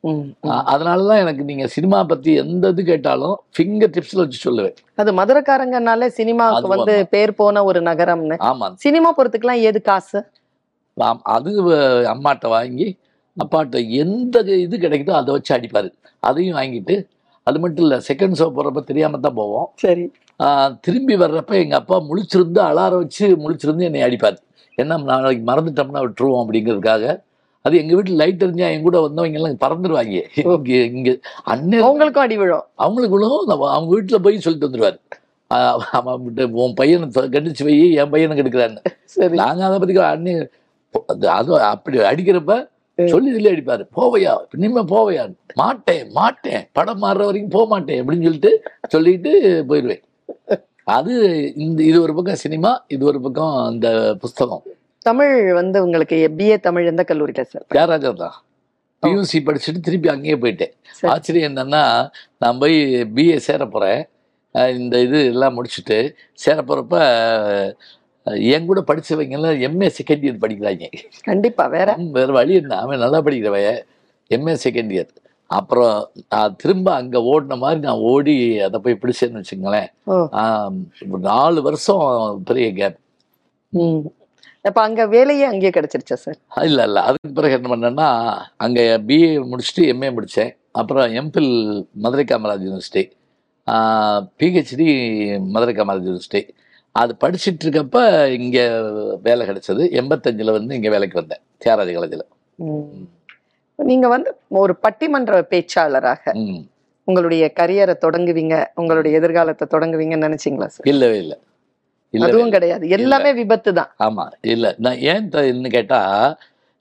ம், 0.00 0.08
ம். 0.08 0.30
அ- 0.48 0.64
அதனாலதான் 0.66 1.18
எனக்கு 1.18 1.44
நீங்க 1.44 1.66
சினிமா 1.66 2.04
பத்தி 2.04 2.34
எந்த 2.34 2.68
இது 2.68 2.84
கேட்டாலும் 2.84 3.40
ஃபிங்கர் 3.58 3.92
டிப்ஸ்ல 3.96 4.16
வச்சு 4.16 4.52
சொல்லுவேன். 4.52 4.74
அது 4.94 5.12
மதுரக்காரங்கனாலே 5.12 6.06
சினிமாவுக்கு 6.06 6.68
வந்து 6.68 7.06
பேர் 7.08 7.34
போன 7.34 7.64
ஒரு 7.64 7.80
நகரம்னு. 7.80 8.34
ஆமா. 8.38 8.72
சினிமா 8.74 9.14
போறதுக்குலாம் 9.16 9.58
ஏது 9.58 9.82
காசு? 9.82 10.24
அது 11.22 11.62
அம்மாட்ட 11.64 12.48
வாங்கி 12.48 12.96
அப்பாட்ட 13.36 13.78
எந்த 14.02 14.42
இது 14.64 14.76
கிடைக்குதோ 14.84 15.14
அதை 15.20 15.30
வச்சு 15.36 15.52
அடிப்பாரு. 15.56 15.88
அதையும் 16.28 16.58
வாங்கிட்டு 16.60 16.96
அது 17.46 17.58
மட்டும் 17.62 17.84
இல்லை 17.86 17.98
செகண்ட் 18.08 18.36
ஷோ 18.40 18.46
போகிறப்ப 18.56 18.82
தெரியாம 18.90 19.18
தான் 19.24 19.38
போவோம். 19.40 19.66
சரி. 19.84 20.04
திரும்பி 20.86 21.14
வர்றப்ப 21.22 21.52
எங்கள் 21.64 21.80
அப்பா 21.80 21.96
முழிச்சிருந்து 22.10 22.60
அலார 22.68 22.92
வச்சு 23.02 23.26
முழிச்சிருந்து 23.42 23.86
என்னை 23.88 24.02
அடிப்பார். 24.06 24.38
என்ன 24.78 24.98
நாளைக்கு 25.10 25.44
மறந்துட்டோம்னா 25.50 26.02
விட்டுருவோம் 26.04 26.42
அப்படிங்கிறதுக்காக. 26.44 27.04
அது 27.64 27.74
எங்கள் 27.80 27.96
வீட்டில் 27.98 28.18
லைட் 28.22 28.42
எரிஞ்சா 28.44 28.66
என் 28.74 28.86
கூட 28.86 28.98
வந்தவங்க 29.04 29.38
எல்லாம் 29.40 29.60
பறந்துருவாங்க. 29.64 30.16
இங்கே 30.40 30.78
இங்கே. 30.96 31.12
அண்ணன் 31.52 31.84
அவங்களுக்கும் 31.86 32.24
அடி 32.26 32.36
விழும். 32.40 32.66
அவங்களுக்கு 32.84 33.28
அவங்க 33.76 33.90
வீட்டில் 33.94 34.24
போய் 34.26 34.42
சொல்லிட்டு 34.46 34.68
வந்துடுவார் 34.68 34.98
அவன் 35.98 36.26
உன் 36.64 36.76
பையனை 36.80 37.06
கண்டிச்சு 37.34 37.64
போய் 37.68 37.80
என் 38.02 38.12
பையனை 38.14 38.36
கெடுக்கிறான்னு. 38.38 38.82
சரி. 39.16 39.34
நாங்க 39.42 39.62
அதை 39.68 39.78
பத்தி 39.82 39.96
அண்ணி 40.12 40.34
அது 41.12 41.26
அது 41.38 41.50
அப்படி 41.72 41.98
அடிக்கிறப்ப 42.10 42.54
சொல்லி 43.12 43.28
இதுல 43.32 43.52
அடிப்பாரு. 43.54 43.84
போவையா? 43.98 44.32
இனிமே 44.56 44.82
போவையா? 44.94 45.22
மாட்டேன் 45.62 46.04
மாட்டேன். 46.18 46.62
படம் 46.78 47.02
மாறுற 47.04 47.24
வரைக்கும் 47.28 47.54
போக 47.56 47.66
மாட்டேன் 47.72 48.00
அப்படின்னு 48.00 48.26
சொல்லிட்டு 48.28 48.52
சொல்லிட்டு 48.94 49.32
போயிடுவேன் 49.70 50.02
அது 50.96 51.12
இந்த 51.64 51.80
இது 51.90 51.98
ஒரு 52.06 52.14
பக்கம் 52.16 52.42
சினிமா 52.44 52.70
இது 52.94 53.02
ஒரு 53.10 53.20
பக்கம் 53.26 53.54
இந்த 53.74 53.88
புஸ்தகம். 54.22 54.64
தமிழ் 55.08 55.34
வந்து 55.60 55.78
உங்களுக்கு 55.84 56.16
பிஏ 56.38 56.56
தமிழ் 56.66 56.90
எந்த 56.92 57.02
கல்லூரியில 57.10 57.44
சார் 57.52 57.66
தியாகராஜா 57.74 58.12
தான் 58.22 58.36
பியூசி 59.02 59.38
படிச்சுட்டு 59.46 59.80
திருப்பி 59.86 60.08
அங்கேயே 60.12 60.36
போயிட்டேன். 60.42 60.72
சரி. 60.98 61.08
ஆச்சரியம் 61.12 61.48
என்னன்னா 61.50 61.82
நான் 62.42 62.60
போய் 62.62 62.76
பிஏ 63.16 63.36
சேர 63.48 63.64
போறேன். 63.74 64.02
இந்த 64.80 64.94
இது 65.06 65.18
எல்லாம் 65.32 65.54
முடிச்சுட்டு 65.56 65.98
சேர 66.44 66.58
போறப்ப 66.68 66.96
என் 68.54 68.68
கூட 68.68 68.80
படிச்சவங்க 68.88 69.36
எல்லாம் 69.38 69.58
எம்ஏ 69.66 69.88
செகண்ட் 69.98 70.24
இயர் 70.26 70.42
படிக்கிறாங்க. 70.44 70.86
கண்டிப்பா 71.28 71.64
வேற. 71.74 71.88
வேற 72.16 72.28
வழி 72.38 72.54
என்ன 72.60 72.78
அவன் 72.84 73.02
நல்லா 73.04 73.20
படிக்கிறவன். 73.26 73.80
எம்ஏ 74.30 74.54
செகண்ட் 74.64 74.92
இயர் 74.96 75.12
அப்புறம் 75.50 75.96
நான் 76.32 76.54
திரும்ப 76.60 76.88
அங்க 76.94 77.16
ஓடின 77.30 77.56
மாதிரி 77.58 77.80
நான் 77.80 78.04
ஓடி 78.12 78.34
அதை 78.66 78.78
போய் 78.84 79.00
பிடிச்சேன்னு 79.02 79.40
வச்சுங்களேன் 79.40 79.90
நாலு 81.28 81.60
வருஷம் 81.62 82.04
பெரிய 82.50 82.68
கேப் 82.78 82.98
அப்ப 84.64 84.78
அங்க 84.82 85.02
வேலையே 85.06 85.44
அங்கேயே 85.50 85.72
கிடைச்சிருச்சா 85.76 86.16
சார் 86.24 86.38
இல்ல 86.68 86.84
இல்ல. 86.88 86.98
அதுக்கு 87.08 87.34
பிறகு 87.38 87.56
என்ன 87.58 87.68
பண்ணேன்னா 87.72 88.08
அங்க 88.56 88.80
பிஏ 89.08 89.28
முடிச்சுட்டு 89.50 89.82
எம்ஏ 89.92 90.10
முடிச்சேன். 90.16 90.52
அப்புறம் 90.72 91.12
MPhil 91.20 91.50
Madurai 92.04 92.24
Kamaraj 92.30 92.64
university 92.66 93.02
PhD 94.40 94.86
Madurai 95.54 95.74
Kamaraj 95.76 96.08
university 96.08 96.42
அது 96.94 97.12
படிச்சிட்டு 97.20 97.64
இருக்கப்ப 97.64 97.98
இங்க 98.38 98.58
வேலை 99.22 99.42
கிடைச்சது. 99.46 99.82
எண்பத்தஞ்சுல 100.00 100.52
வந்து 100.52 100.76
இங்க 100.78 100.90
வேலைக்கு 100.90 101.20
வந்தேன். 101.20 101.42
தியாகராஜ 101.62 101.92
காலேஜில். 101.96 102.26
நீங்க 103.78 104.06
வந்து 104.08 104.30
ஒரு 104.60 104.72
பட்டிமன்ற 104.84 105.40
பேச்சாளராக 105.52 106.32
உங்களுடைய 107.08 107.44
கரியரை 107.56 107.94
தொடங்குவீங்க 108.04 108.54
உங்களுடைய 108.74 109.12
எதிர்காலத்தை 109.18 109.66
தொடங்குவீங்கன்னு 109.74 110.26
நினைச்சீங்களா 110.28 110.68
சார்? 110.74 110.86
இல்லவே 110.92 111.18
இல்லை. 111.18 111.36
அதுவும் 112.14 112.54
கிடையாது. 112.54 112.84
எல்லாமே 112.96 113.30
விபத்து 113.38 113.70
தான். 113.78 113.90
ஆமா. 114.06 114.24
இல்ல. 114.52 114.66
நான் 114.78 115.00
ஏன் 115.12 115.26
கேட்டா 115.76 116.00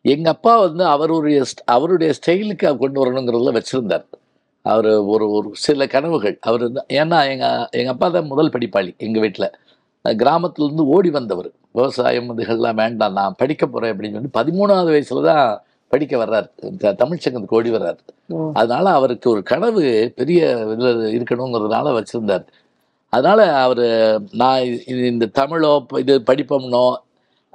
எங்க 0.05 0.27
அப்பா 0.29 0.53
வந்து 0.61 0.83
அவருடைய 0.85 1.37
அவருடைய 1.67 2.09
ஸ்டைலுக்கு 2.17 2.69
கொண்டு 2.77 2.97
வரணுங்கிறதுல 3.01 3.53
வச்சிருந்தார். 3.57 4.05
அவர் 4.65 4.89
ஒரு 5.13 5.25
ஒரு 5.37 5.49
சில 5.65 5.85
கனவுகள். 5.87 6.35
அவர் 6.41 6.63
ஏன்னா 6.99 7.19
எங்க 7.33 7.45
எங்க 7.79 7.89
அப்பா 7.89 8.07
தான் 8.09 8.31
முதல் 8.33 8.53
படிப்பாளி 8.55 8.91
எங்க 9.07 9.19
வீட்டுல 9.19 9.47
அஹ் 10.09 10.11
கிராமத்துல 10.11 10.63
இருந்து 10.63 10.87
ஓடி 10.87 11.09
வந்தவர். 11.09 11.51
விவசாயம் 11.71 12.37
இதுகள்லாம் 12.37 12.73
வேண்டாம் 12.73 13.13
நான் 13.13 13.35
படிக்க 13.37 13.67
போறேன் 13.67 13.97
அப்படின்னு 13.97 14.27
சொல்லி 14.29 14.29
பதிமூணாவது 14.33 14.95
வயசுல 14.95 15.23
தான் 15.23 15.61
படிக்க 15.87 16.25
வர்றாரு. 16.25 16.77
த- 16.77 16.93
தமிழ் 16.93 17.19
சங்கத்துக்கு 17.25 17.53
ஓடி 17.53 17.71
வர்றாரு. 17.71 17.97
அதனால 18.53 18.89
அவருக்கு 18.89 19.29
ஒரு 19.29 19.43
கனவு 19.43 20.13
பெரிய 20.15 20.55
இதுல 20.55 21.21
இருக்கணுங்கிறதுனால 21.21 22.03
வச்சிருந்தார். 22.03 22.45
அதனால 23.09 23.61
அவர் 23.61 24.21
நான் 24.31 24.61
இது- 24.61 25.05
இந்த 25.05 25.29
தமிழோ 25.33 25.97
இது 25.97 26.19
படிப்போம்னோ 26.19 26.95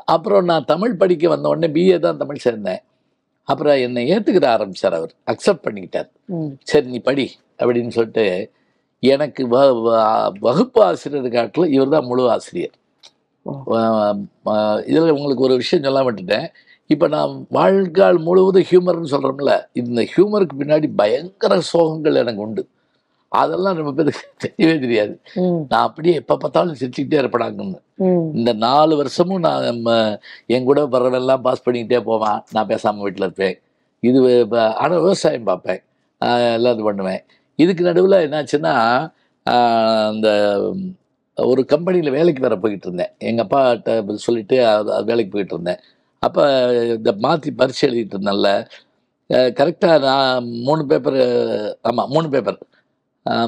அப்புறம் 0.05 0.45
நான் 0.45 0.65
தமிழ் 0.65 0.97
படிக்க 0.97 1.29
வந்த 1.29 1.49
உடனே 1.49 1.73
பிஏ 1.73 1.99
தான் 1.99 2.17
தமிழ் 2.17 2.39
சேர்ந்தேன். 2.45 2.79
அப்புறம் 3.43 3.77
என்னை 3.77 4.11
ஏத்துக்கிற 4.11 4.47
ஆரம்பிச்சார் 4.47 4.91
அவர். 4.91 5.13
அக்செப்ட் 5.27 5.65
பண்ணிக்கிட்டார். 5.65 6.09
சரி 6.63 6.87
நீ 6.87 6.99
படி 6.99 7.31
அப்படின்னு 7.59 7.89
சொல்லிட்டு 7.89 8.51
எனக்கு 9.03 9.43
வ- 9.49 9.75
வகுப்பு 10.47 10.81
ஆசிரியர் 10.89 11.29
காட்டில் 11.37 11.73
இவர் 11.77 11.95
தான் 11.95 12.09
முழு 12.11 12.25
ஆசிரியர். 12.35 12.75
இதில் 14.91 15.15
உங்களுக்கு 15.17 15.47
ஒரு 15.49 15.57
விஷயம் 15.63 15.87
சொல்ல 15.87 16.03
விட்டுட்டேன். 16.09 16.47
இப்போ 16.95 17.07
நான் 17.15 17.33
வாழ்நாள் 17.57 18.19
முழுவதும் 18.27 18.69
ஹியூமர்னு 18.71 19.13
சொல்கிறோம்ல 19.15 19.55
இந்த 19.83 20.03
ஹியூமருக்கு 20.13 20.57
பின்னாடி 20.63 20.89
பயங்கர 21.03 21.61
சோகங்கள் 21.73 22.21
எனக்கு 22.23 22.45
உண்டு. 22.47 22.63
அதெல்லாம் 23.33 23.77
நம்ம 23.79 23.91
பேருக்கு 23.99 24.23
தெரியவே 24.45 24.77
தெரியாது. 24.85 25.15
நான் 25.71 25.87
அப்படியே 25.89 26.15
எப்போ 26.23 26.37
பார்த்தாலும் 26.45 26.79
சிரிச்சுக்கிட்டே 26.81 27.19
இருப்படாங்கன்னு 27.23 27.79
ம். 28.07 28.29
இந்த 28.41 28.53
நாலு 28.67 28.95
வருஷமும் 29.01 29.45
நான் 29.47 29.67
நம்ம 29.71 29.89
என் 30.57 30.69
கூட 30.71 30.83
வர்றவெல்லாம் 30.95 31.45
பாஸ் 31.47 31.65
பண்ணிக்கிட்டே 31.67 32.01
போவேன். 32.11 32.41
நான் 32.57 32.71
பேசாமல் 32.73 33.05
வீட்டில் 33.07 33.27
இருப்பேன். 33.29 33.57
இது 34.03 34.21
ஆனால் 34.83 35.03
விவசாயம் 35.07 35.49
பார்ப்பேன். 35.51 35.83
எல்லாம் 36.59 36.75
இது 36.77 36.85
பண்ணுவேன். 36.91 37.23
இதுக்கு 37.63 37.83
நடுவில் 37.89 38.25
என்னாச்சுன்னா 38.27 38.75
அந்த 40.11 40.29
ஒரு 41.37 41.63
கம்பெனியில் 41.73 42.17
வேலைக்கு 42.17 42.45
வேற 42.45 42.57
போயிட்டு 42.63 42.87
இருந்தேன். 42.89 43.13
எங்கள் 43.29 43.45
அப்பாட்ட 43.45 44.17
சொல்லிட்டு 44.27 44.57
வேலைக்கு 45.11 45.33
போயிட்டு 45.35 45.55
இருந்தேன். 45.57 45.81
அப்போ 46.27 46.43
இந்த 46.97 47.11
மாற்றி 47.25 47.51
பரீட்சை 47.61 47.85
எழுதிட்டு 47.89 48.17
இருந்தேன்ல. 48.17 48.51
கரெக்டாக 49.59 49.99
நான் 50.07 50.47
மூணு 50.67 50.83
பேப்பர் 50.91 51.19
ஆமாம் 51.89 52.11
மூணு 52.15 52.29
பேப்பர் 52.35 52.59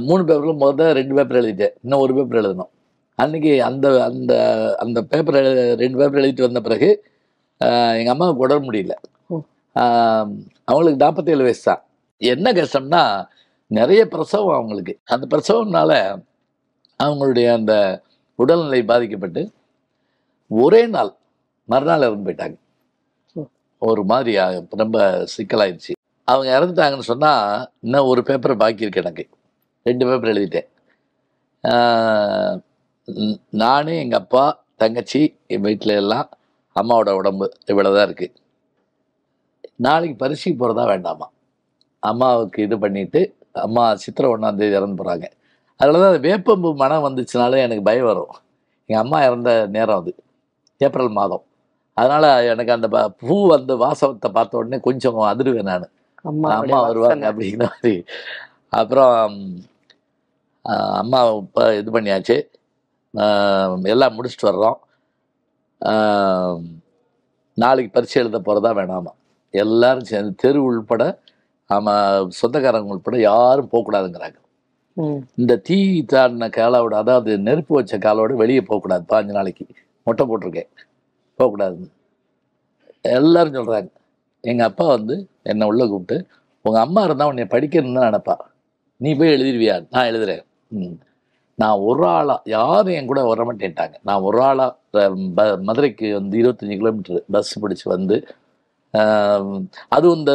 மூணு 0.09 0.23
பேப்பரில் 0.29 0.61
முதல்ல 0.63 0.89
ரெண்டு 0.99 1.15
பேப்பர் 1.19 1.41
எழுதிட்டேன். 1.41 1.75
இன்னும் 1.85 2.03
ஒரு 2.05 2.13
பேப்பர் 2.19 2.41
எழுதணும். 2.43 2.71
அன்னைக்கு 3.23 3.53
அந்த 3.69 3.87
அந்த 4.09 4.33
அந்த 4.85 4.99
பேப்பர் 5.13 5.39
ரெண்டு 5.83 5.99
பேப்பர் 6.01 6.21
எழுதிட்டு 6.23 6.49
வந்த 6.49 6.61
பிறகு 6.67 6.91
எங்கள் 8.01 8.15
அம்மாவுக்கு 8.15 8.45
உடம்பு 8.47 8.67
முடியல. 8.69 8.95
அவங்களுக்கு 10.69 11.03
நாற்பத்தேழு 11.05 11.47
வயசு 11.49 11.65
தான். 11.71 11.83
என்ன 12.21 12.53
கஷ்டம்னா 12.59 13.03
நிறைய 13.79 14.03
பிரசவம் 14.13 14.57
அவங்களுக்கு. 14.59 14.95
அந்த 15.15 15.25
பிரசவம்னால 15.33 15.93
அவங்களுடைய 17.01 17.47
அந்த 17.59 17.75
உடல்நிலை 18.39 18.81
பாதிக்கப்பட்டு 18.91 19.43
ஒரே 20.51 20.83
நாள் 20.95 21.13
மறுநாள் 21.69 22.05
இறந்து 22.07 22.25
போயிட்டாங்க. 22.27 22.57
ஒரு 23.89 24.03
மாதிரி 24.11 24.33
ரொம்ப 24.83 24.99
சிக்கலாயிடுச்சு. 25.35 25.93
அவங்க 26.29 26.49
இறந்துட்டாங்கன்னு 26.57 27.11
சொன்னால் 27.11 27.45
இன்னும் 27.85 28.09
ஒரு 28.13 28.21
பேப்பர் 28.29 28.61
பாக்கி 28.63 28.85
இருக்கு 28.85 29.03
எனக்கு. 29.05 29.25
ரெண்டு 29.87 30.05
பேப்பர் 30.09 30.33
எழுதிட்டேன். 30.33 30.69
நானு 33.63 33.93
எங்கள் 34.03 34.21
அப்பா 34.23 34.45
தங்கச்சி 34.83 35.23
என் 35.53 35.65
வீட்டில் 35.67 35.99
எல்லாம் 36.03 36.29
அம்மாவோட 36.77 37.11
உடம்பு 37.21 37.47
இவ்வளோதான் 37.71 38.07
இருக்குது 38.09 38.37
நாளைக்கு 39.87 40.17
பரிசுக்கு 40.23 40.59
போகிறதா 40.59 40.85
வேண்டாமா? 40.93 41.27
அம்மாவுக்கு 42.03 42.59
இது 42.67 42.77
பண்ணிட்டு 42.85 43.21
அம்மா 43.53 43.95
சித்திரை 43.95 44.31
ஒன்றாந்தேதி 44.31 44.71
இறந்து 44.71 45.05
போகிறாங்க 45.05 45.25
அதில் 45.77 46.01
தான் 46.01 46.21
வேப்பம்பு 46.21 46.75
மனம் 46.75 47.05
வந்துச்சுனாலே 47.05 47.57
எனக்கு 47.57 47.83
பயம் 47.83 48.05
வரும். 48.05 48.29
எங்கள் 48.87 49.05
அம்மா 49.05 49.25
இறந்த 49.25 49.67
நேரம் 49.67 50.01
அது. 50.01 50.15
ஏப்ரல் 50.79 51.09
மாதம். 51.09 51.43
அதனால் 51.95 52.45
எனக்கு 52.45 52.73
அந்த 52.73 52.89
ப- 52.89 53.47
வந்து 53.47 53.77
வாசவத்தை 53.77 54.31
பார்த்த 54.31 54.59
உடனே 54.59 54.81
கொஞ்சம் 54.81 55.17
அதிருவேன் 55.17 55.63
நான். 55.63 55.91
அம்மாவுடைய 56.25 56.71
அம்மா 56.71 56.83
வருவாங்க. 56.83 57.33
அப்படிங்கிற 57.33 57.59
மாதிரி. 57.59 58.05
அப்புறம் 58.69 59.41
அம்மா 60.63 61.31
இப்போ 61.31 61.75
இது 61.75 62.01
பண்ணியாச்சு. 62.01 62.49
எல்லாம் 63.83 64.23
முடிச்சுட்டு 64.23 64.75
வர்றோம். 65.83 66.63
நாளைக்கு 67.55 67.93
பரீட்சை 67.93 68.23
எழுத 68.23 68.41
போகிறதா 68.41 68.81
வேணாமா? 68.81 69.13
எல்லாரும் 69.51 70.05
சேர்ந்து 70.05 70.35
தெரு 70.35 70.63
உள்பட 70.63 71.19
ஆமாம் 71.71 72.31
சொந்தக்காரங்க 72.41 72.95
உள்பட 72.95 73.17
யாரும் 73.31 73.71
போகக்கூடாதுங்கிறாங்க. 73.73 74.39
இந்த 75.43 75.55
தீ 75.67 75.79
தாண்டின 76.13 76.49
காலோட 76.59 76.95
அதாவது 77.03 77.33
நெருப்பு 77.49 77.75
வச்ச 77.79 77.95
காலோட 77.99 78.33
வெளியே 78.43 78.63
போகக்கூடாது. 78.71 79.05
பாஞ்சு 79.13 79.37
நாளைக்கு 79.39 79.65
மொட்டை 80.07 80.25
போட்டிருக்கேன். 80.27 80.71
போகக்கூடாதுன்னு. 81.39 81.91
எல்லாரும் 83.19 83.57
சொல்கிறாங்க 83.59 83.91
எங்கள் 84.45 84.69
அப்பா 84.71 84.87
வந்து 84.97 85.15
என்னை 85.43 85.67
உள்ளே 85.71 85.87
கூப்பிட்டு 85.93 86.17
உங்கள் 86.65 86.83
அம்மா 86.83 87.03
இருந்தால் 87.09 87.31
உன்னை 87.33 87.47
படிக்கணும்னு 87.55 88.07
நினைப்பா. 88.09 88.37
நீ 89.01 89.11
போய் 89.19 89.35
எழுதிருவியா 89.37 89.77
நான் 89.95 90.09
எழுதுறேன். 90.13 90.43
ம். 90.79 90.97
நான் 91.59 91.83
ஒரு 91.89 92.05
ஆளாக 92.17 92.41
யாரும் 92.57 92.97
என் 92.99 93.11
கூட 93.11 93.21
வர 93.31 93.43
மாட்டேன்ட்டாங்க. 93.49 93.97
நான் 94.09 94.25
ஒரு 94.29 94.39
ஆளாக 94.49 95.07
மதுரைக்கு 95.69 96.09
வந்து 96.19 96.37
இருபத்தஞ்சி 96.43 96.77
கிலோமீட்டர் 96.83 97.25
பஸ் 97.35 97.53
பிடிச்சி 97.65 97.87
வந்து 97.95 98.17
அதுவும் 99.97 100.21
இந்த 100.21 100.35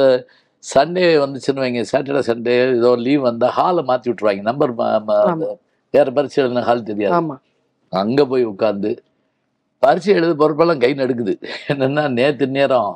சண்டே 0.71 1.06
வந்துச்சுன்னு 1.23 1.63
வைங்க 1.63 1.82
சாட்டர்டே 1.91 2.21
சண்டே 2.30 2.54
ஏதோ 2.80 2.91
லீவ் 3.06 3.25
வந்தால் 3.30 3.54
ஹாலை 3.58 3.82
மாற்றி 3.89 4.08
விட்ருவாங்க 4.12 4.43
நம்பர். 4.49 4.71
வேறு 5.93 6.12
பரிசை 6.17 6.38
எழுதின 6.43 6.63
ஹால் 6.69 6.89
தெரியாது. 6.91 7.13
அங்கே 8.01 8.23
போய் 8.32 8.45
உட்காந்து 8.54 8.91
பரிசை 9.84 10.12
எழுத 10.19 10.32
பொறுப்பெல்லாம் 10.41 10.82
கை 10.84 10.91
நடுக்குது. 11.01 11.34
என்னென்னா 11.71 12.04
நேற்று 12.17 12.47
நேரம் 12.58 12.91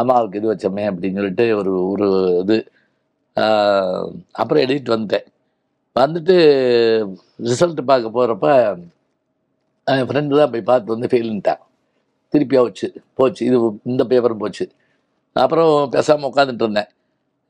அம்மாவுக்கு 0.00 0.38
இது 0.40 0.50
வச்சோமே 0.50 0.84
அப்படின்னு 0.90 1.18
சொல்லிட்டு 1.20 1.46
ஒரு 1.60 1.72
ஒரு 1.92 2.08
இது 2.42 2.56
அப்புறம் 4.40 4.62
எழுதிட்டு 4.64 4.94
வந்துட்டேன். 4.94 5.26
வந்துட்டு 5.96 6.34
ரிசல்ட் 7.48 7.80
பார்க்க 7.90 8.16
போகிறப்ப 8.16 8.48
என் 9.86 10.08
ஃப்ரெண்டு 10.08 10.38
தான் 10.40 10.52
போய் 10.52 10.68
பார்த்து 10.70 10.94
வந்து 10.94 11.10
ஃபெயிலுன்ட்டான் 11.12 11.62
திருப்பி 12.32 12.56
ஆச்சு 12.60 12.88
போச்சு. 13.18 13.42
இது 13.48 13.56
இந்த 13.90 14.02
பேப்பரும் 14.10 14.42
போச்சு. 14.44 14.64
அப்புறம் 15.36 15.72
பேசாமல் 15.90 16.30
உட்காந்துட்டு 16.30 16.64
இருந்தேன் 16.66 16.90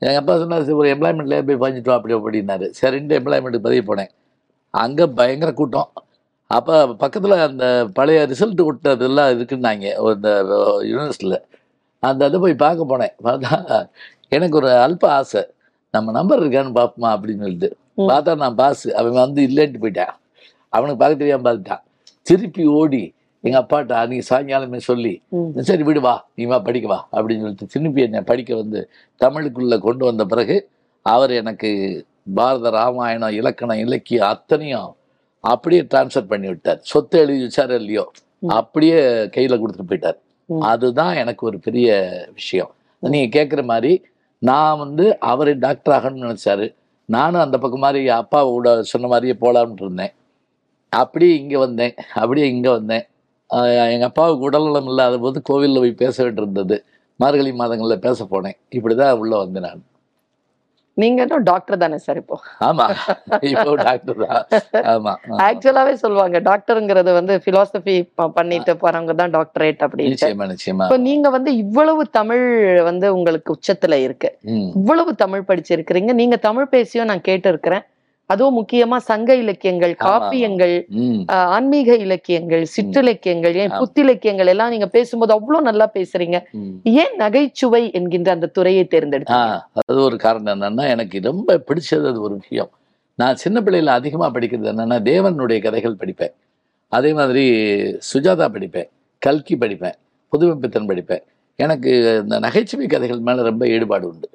எங்கள் 0.02 0.20
அப்பா 0.20 0.34
சொன்னார் 0.38 0.64
"சரி, 0.64 0.78
ஒரு 0.80 0.88
எம்ப்ளாய்மெண்ட்லேயே 0.94 1.42
போய் 1.48 1.62
பதிஞ்சிட்டோம் 1.64 1.98
அப்படி 1.98 2.14
அப்படின்னாரு 2.18 2.66
சரின்ட்டு 2.80 3.18
எம்ப்ளாய்மெண்ட்டுக்கு 3.20 3.68
பதிவு 3.68 3.84
போனேன். 3.90 4.10
அங்கே 4.74 5.06
பயங்கர 5.20 5.50
கூட்டம். 5.52 5.90
அப்போ 6.50 6.76
பக்கத்தில் 7.02 7.36
அந்த 7.46 7.66
பழைய 7.94 8.20
ரிசல்ட் 8.32 8.62
விட்டதெல்லாம் 8.68 9.30
இருக்குன்னாங்க 9.36 9.86
இந்த 10.14 10.30
யூனிவர்சிட்டியில் 10.90 11.38
அந்த 12.02 12.22
இதை 12.26 12.38
போய் 12.40 12.62
பார்க்க 12.64 12.92
போனேன். 12.92 13.14
பார்த்தா 13.24 13.52
எனக்கு 14.30 14.56
ஒரு 14.60 14.70
அல்ப 14.86 15.04
ஆசை. 15.18 15.42
நம்ம 15.94 16.12
நம்பர் 16.18 16.42
இருக்கான்னு 16.42 16.78
பார்ப்போமா 16.80 17.10
அப்படின்னு 17.16 17.44
சொல்லிட்டு. 17.46 17.70
பார்த்தா 18.10 18.32
நான் 18.42 18.58
பாஸ் 18.62 18.84
அவன் 19.00 19.22
வந்து 19.24 19.42
இல்லைன்ட்டு 19.48 19.82
போயிட்டான். 19.84 20.14
அவனுக்கு 20.72 21.00
பார்க்க 21.02 21.22
தெரியாம 21.22 21.44
பார்த்துட்டான். 21.46 21.84
திருப்பி 22.26 22.64
ஓடி 22.80 23.02
எங்க 23.44 23.56
அப்பாட்ட 23.62 23.92
அன்னைக்கு 24.00 24.24
சாயங்காலமே 24.30 24.80
சொல்லி. 24.88 25.12
சரி 25.68 25.84
விடு 25.88 26.00
வா 26.00 26.14
நீ 26.36 26.42
வா 26.44 26.58
படிக்க 26.66 26.86
வா 26.88 26.98
அப்படின்னு 27.14 27.44
சொல்லிட்டு 27.44 27.72
திருப்பி 27.74 28.02
என்னை 28.06 28.20
படிக்க 28.30 28.50
வந்து 28.56 28.80
தமிழுக்குள்ள 29.20 29.76
கொண்டு 29.86 30.04
வந்த 30.08 30.24
பிறகு 30.32 30.56
அவர் 31.06 31.32
எனக்கு 31.40 31.70
பாரத 32.34 32.70
ராமாயணம் 32.70 33.36
இலக்கணம் 33.40 33.80
இலக்கியம் 33.84 34.28
அத்தனையும் 34.32 34.90
அப்படியே 35.44 35.82
டிரான்ஸ்ஃபர் 35.92 36.30
பண்ணி 36.32 36.48
விட்டார் 36.48 36.80
சொத்தை 36.90 37.18
எழுதி 37.22 37.40
வச்சாரு 37.46 37.74
இல்லையோ. 37.82 38.04
அப்படியே 38.58 38.98
கையில 39.36 39.56
கொடுத்துட்டு 39.58 39.90
போயிட்டார். 39.90 40.18
அதுதான் 40.68 41.14
எனக்கு 41.22 41.42
ஒரு 41.46 41.58
பெரிய 41.58 41.88
விஷயம் 42.34 42.70
நீங்க 43.02 43.28
கேட்குற 43.38 43.62
மாதிரி 43.64 43.92
நான் 44.42 44.80
வந்து 44.84 45.04
அவர் 45.32 45.50
டாக்டர் 45.58 45.94
ஆகணும்னு 45.96 46.26
நினைச்சாரு 46.26 46.66
நானும் 47.08 47.44
அந்த 47.44 47.56
பக்கம் 47.58 47.84
மாதிரி 47.86 48.02
அப்பாவோட 48.20 48.68
சொன்ன 48.92 49.08
மாதிரியே 49.12 49.34
போலாம்னு 49.44 49.84
இருந்தேன் 49.86 50.12
அப்படியே 50.92 51.34
இங்க 51.42 51.56
வந்தேன் 51.58 51.94
அப்படியே 52.14 52.46
இங்க 52.54 52.68
வந்தேன் 52.70 53.04
ஆஹ் 53.52 53.92
எங்க 53.94 54.06
அப்பாவுக்கு 54.06 54.48
உடல்நலம் 54.48 54.90
இல்லாத 54.90 55.16
போது 55.18 55.38
கோவில்ல 55.48 55.80
போய் 55.80 56.00
பேச 56.02 56.16
வேண்டியிருந்தது 56.24 56.76
மார்கழி 57.20 57.50
மாதங்கள்ல 57.52 57.96
பேச 58.04 58.24
போனேன். 58.24 58.56
இப்படிதான் 58.76 59.18
உள்ள 59.22 59.34
வந்தேன் 59.36 59.66
நான். 59.66 59.82
நீங்க 60.96 61.20
டாக்டர் 61.44 61.82
தானே 61.82 61.98
சார் 61.98 62.18
இப்போ? 62.20 62.36
ஆமா. 62.60 62.86
இப்போ 63.50 63.70
டாக்டர் 63.80 64.18
தான். 64.24 64.42
ஆமா. 64.92 65.12
ஆக்சுவலாவே 65.46 65.94
சொல்லுவாங்க 66.02 66.38
டாக்டருங்கிறது 66.48 67.10
வந்து 67.12 67.34
பிலாசபி 67.46 67.94
பண்ணிட்டு 68.36 68.72
போறவங்க 68.82 69.14
தான் 69.20 69.34
டாக்டரேட் 69.36 69.80
அப்படின்னு 69.86 70.12
நிச்சயமா 70.14 70.48
நிச்சயமா. 70.52 70.86
இப்ப 70.88 70.98
நீங்க 71.06 71.30
வந்து 71.30 71.52
இவ்வளவு 71.56 72.04
தமிழ் 72.18 72.44
வந்து 72.90 73.08
உங்களுக்கு 73.14 73.54
உச்சத்துல 73.56 73.98
இருக்கு. 74.06 74.30
இவ்வளவு 74.74 75.14
தமிழ் 75.14 75.48
படிச்சிருக்கிறீங்க. 75.48 76.12
நீங்க 76.20 76.38
தமிழ் 76.48 76.72
பேசியும் 76.76 77.10
நான் 77.12 77.26
கேட்டு 77.30 77.48
இருக்கிறேன் 77.48 77.84
அதுவும் 78.32 78.56
முக்கியமா 78.58 78.98
சங்க 79.10 79.30
இலக்கியங்கள். 79.42 79.94
காப்பியங்கள் 80.04 80.74
ஆன்மீக 81.56 81.96
இலக்கியங்கள் 82.04 82.64
சிற்றிலக்கியங்கள் 82.74 83.56
ஏன். 83.62 83.74
புத்திலக்கியங்கள் 83.80 84.50
எல்லாம் 84.52 84.72
நீங்க 84.74 84.88
பேசும்போது 84.96 85.34
அவ்வளவு 85.36 85.68
நல்லா 85.70 85.88
பேசுறீங்க. 85.96 86.38
ஏன் 87.02 87.16
நகைச்சுவை 87.22 87.82
என்கின்ற 87.98 88.30
அந்த 88.36 88.50
துறையை 88.58 88.84
தேர்ந்தெடுத்தீங்க? 88.94 89.58
அது 89.82 89.98
ஒரு 90.08 90.18
காரணம் 90.26 90.54
என்னன்னா 90.56 90.86
எனக்கு 90.94 91.26
ரொம்ப 91.30 91.58
பிடிச்சது 91.68 92.06
அது 92.12 92.20
ஒரு 92.28 92.36
விஷயம். 92.42 92.70
நான் 93.18 93.40
சின்ன 93.42 93.58
பிள்ளையில 93.64 93.98
அதிகமா 93.98 94.28
படிக்கிறது 94.36 94.72
என்னன்னா 94.72 94.98
தேவனுடைய 95.10 95.58
கதைகள் 95.66 96.00
படிப்பேன். 96.00 96.34
அதே 96.92 97.10
மாதிரி 97.18 97.44
சுஜாதா 98.10 98.46
படிப்பேன் 98.54 98.88
கல்கி 99.22 99.54
படிப்பேன் 99.56 99.96
புதுமைப்பித்தன் 100.32 100.88
படிப்பேன். 100.90 101.22
எனக்கு 101.58 101.90
இந்த 102.22 102.36
நகைச்சுவை 102.44 102.86
கதைகள் 102.92 103.26
மேல 103.28 103.42
ரொம்ப 103.48 103.64
ஈடுபாடு 103.74 104.06
உண்டு. 104.10 104.28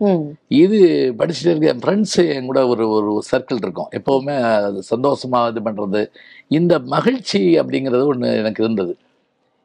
இது 0.63 0.79
படிச்சுட்டு 1.19 1.51
இருக்க 1.51 1.73
என் 1.73 1.83
ஃப்ரெண்ட்ஸு 1.83 2.23
என் 2.35 2.49
கூட 2.49 2.61
ஒரு 2.73 2.85
ஒரு 2.97 3.11
சர்க்கிள் 3.31 3.61
இருக்கும். 3.65 3.89
எப்போவுமே 3.99 4.35
அது 4.67 4.81
சந்தோஷமா 4.93 5.41
இது 5.51 5.61
பண்ணுறது 5.67 6.01
இந்த 6.57 6.73
மகிழ்ச்சி 6.95 7.41
அப்படிங்கிறது 7.61 8.03
ஒன்று 8.13 8.29
எனக்கு 8.41 8.63
இருந்தது. 8.65 8.93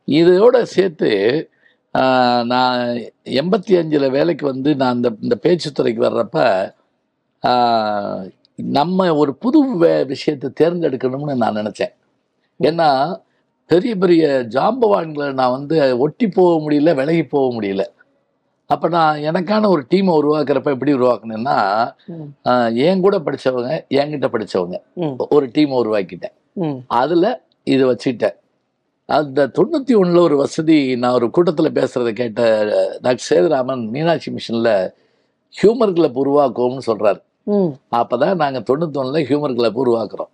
இதோட 0.09 0.57
சேர்த்து 0.77 1.11
நான் 2.53 2.79
எண்பத்தி 3.41 3.73
அஞ்சில் 3.81 4.15
வேலைக்கு 4.17 4.45
வந்து 4.53 4.71
நான் 4.83 4.97
இந்த 4.99 5.11
இந்த 5.25 5.37
பேச்சுத்துறைக்கு 5.45 6.03
வர்றப்ப 6.09 6.39
நம்ம 8.79 9.07
ஒரு 9.23 9.33
புது 9.45 9.61
விஷயத்தை 10.13 10.49
தேர்ந்தெடுக்கணும்னு 10.61 11.35
நான் 11.45 11.59
நினச்சேன். 11.61 11.93
ஏன்னா 12.61 12.89
பெரிய 13.73 13.93
பெரிய 13.97 14.23
ஜாம்பவான்களை 14.55 15.29
நான் 15.41 15.57
வந்து 15.57 15.77
ஒட்டி 16.05 16.27
போக 16.29 16.53
முடியல 16.65 16.91
விலகி 17.01 17.25
போக 17.27 17.47
முடியல. 17.57 17.85
அப்போ 18.71 18.87
நான் 18.89 19.23
எனக்கான 19.31 19.69
ஒரு 19.69 19.83
டீமை 19.93 20.13
உருவாக்குறப்ப 20.21 20.75
எப்படி 20.77 20.93
உருவாக்குனேன்னா 20.95 21.57
என் 22.87 23.03
கூட 23.07 23.17
படிச்சவங்க 23.27 23.71
என்கிட்ட 24.01 24.29
படிச்சவங்க. 24.35 24.77
ம், 25.03 25.17
ஒரு 25.37 25.47
டீமை 25.57 25.77
உருவாக்கிட்டேன். 25.83 26.35
அதில் 27.01 27.29
இதை 27.67 27.85
வச்சுக்கிட்டேன். 27.91 28.37
அந்த 29.09 29.47
தொண்ணூற்றி 29.57 29.95
ஒன்றில் 30.01 30.27
ஒரு 30.27 30.37
வசதி 30.37 30.77
நான் 30.97 31.17
ஒரு 31.19 31.27
கூட்டத்தில் 31.31 31.77
பேசுகிறத 31.79 32.11
கேட்ட 32.21 32.43
டாக்டர் 33.03 33.27
சேதுராமன் 33.29 33.83
மீனாட்சி 33.95 34.31
மிஷனில் 34.37 34.73
ஹியூமர் 35.55 35.97
கிளப் 35.97 36.21
உருவாக்குவோம்னு 36.23 36.85
சொல்கிறாரு 36.91 37.21
அப்போ 38.01 38.17
தான் 38.17 38.37
நாங்கள் 38.37 38.67
தொண்ணூத்தொன்னில் 38.69 39.27
ஹியூமர் 39.29 39.57
கிளப் 39.59 39.81
உருவாக்குறோம். 39.83 40.31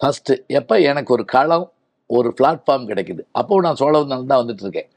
ஃபஸ்ட்டு 0.00 0.34
எப்போ 0.58 0.74
எனக்கு 0.90 1.10
ஒரு 1.12 1.24
களம் 1.34 1.66
ஒரு 2.10 2.28
பிளாட்ஃபார்ம் 2.38 2.88
கிடைக்குது. 2.90 3.22
அப்போ 3.40 3.60
நான் 3.66 3.80
சோழவந்தால் 3.82 4.30
தான் 4.32 4.42
வந்துட்டு 4.42 4.64
இருக்கேன். 4.66 4.88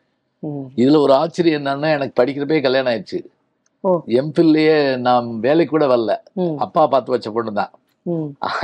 இதில் 0.82 1.04
ஒரு 1.06 1.13
ஆச்சரியம் 1.22 1.60
என்னன்னா 1.60 1.89
எனக்கு 1.98 2.13
படிக்கிறப்பே 2.19 2.60
கல்யாணம் 2.65 2.91
ஆயிடுச்சு. 2.91 3.19
எம்பில்லையே 4.19 4.76
நான் 5.08 5.28
வேலைக்கு 5.45 5.74
கூட 5.74 5.86
வரல. 5.93 6.13
அப்பா 6.65 6.82
பார்த்து 6.93 7.13
வச்ச 7.15 7.30
பொண்ணு 7.38 7.52
தான். 7.62 7.72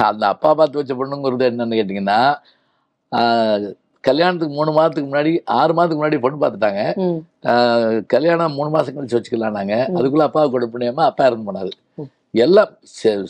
அந்த 0.09 0.23
அப்பா 0.33 0.49
பார்த்து 0.59 0.79
வச்ச 0.81 0.93
பொண்ணுங்கிறது 0.99 1.49
என்னன்னு 1.51 1.79
கேட்டிங்கன்னா 1.79 2.19
கல்யாணத்துக்கு 4.07 4.55
மூணு 4.57 4.71
மாதத்துக்கு 4.77 5.09
முன்னாடி 5.11 5.31
ஆறு 5.59 5.71
மாதத்துக்கு 5.75 6.01
முன்னாடி 6.01 6.17
பொண்ணு 6.23 6.37
பார்த்துட்டாங்க. 6.41 6.81
கல்யாணம் 8.13 8.57
மூணு 8.57 8.69
மாதம் 8.75 8.95
கழிச்சு 8.97 9.17
வச்சுக்கலாம் 9.17 9.57
நாங்கள். 9.59 9.85
அதுக்குள்ளே 9.97 10.27
அப்பா 10.27 10.41
கூட 10.55 10.67
பண்ணியாம 10.73 11.05
அப்பா 11.11 11.27
இறந்து 11.29 11.47
போனாரு. 11.49 11.71
எல்லாம் 12.45 12.71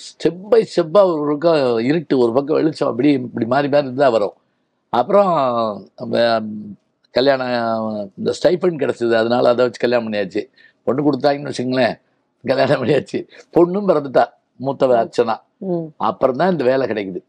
ஸ்டெப் 0.10 0.44
பை 0.52 0.60
ஸ்டெப்பாக 0.72 1.12
ஒரு 1.14 1.24
பக்கம் 1.32 1.62
இருட்டு 1.90 2.16
ஒரு 2.24 2.32
பக்கம் 2.38 2.58
வெளிச்சம் 2.60 2.90
அப்படி 2.92 3.10
இப்படி 3.20 3.48
மாறி 3.54 3.70
மாறி 3.76 3.94
தான் 4.04 4.16
வரும். 4.18 4.36
அப்புறம் 4.98 5.32
கல்யாணம் 7.16 7.52
இந்த 8.20 8.32
ஸ்டைஃபன் 8.40 8.82
கிடச்சிது 8.84 9.14
அதனால 9.22 9.50
அதை 9.54 9.64
வச்சு 9.66 9.84
கல்யாணம் 9.84 10.08
பண்ணியாச்சு. 10.08 10.42
பொண்ணு 10.88 11.06
கொடுத்தாங்கன்னு 11.08 11.52
வச்சுங்களேன் 11.52 11.96
கல்யாணம் 12.44 12.82
பண்ணியாச்சு. 12.82 13.20
பொண்ணும் 13.58 13.88
பிறந்துட்டா 13.90 14.26
மூத்தவ 14.60 14.96
அர்ச்சனா. 15.04 15.36
அப்புறம் 16.10 16.40
தான் 16.42 16.52
இந்த 16.54 16.64
வேலை 16.72 16.86
கிடைக்குது. 16.92 17.22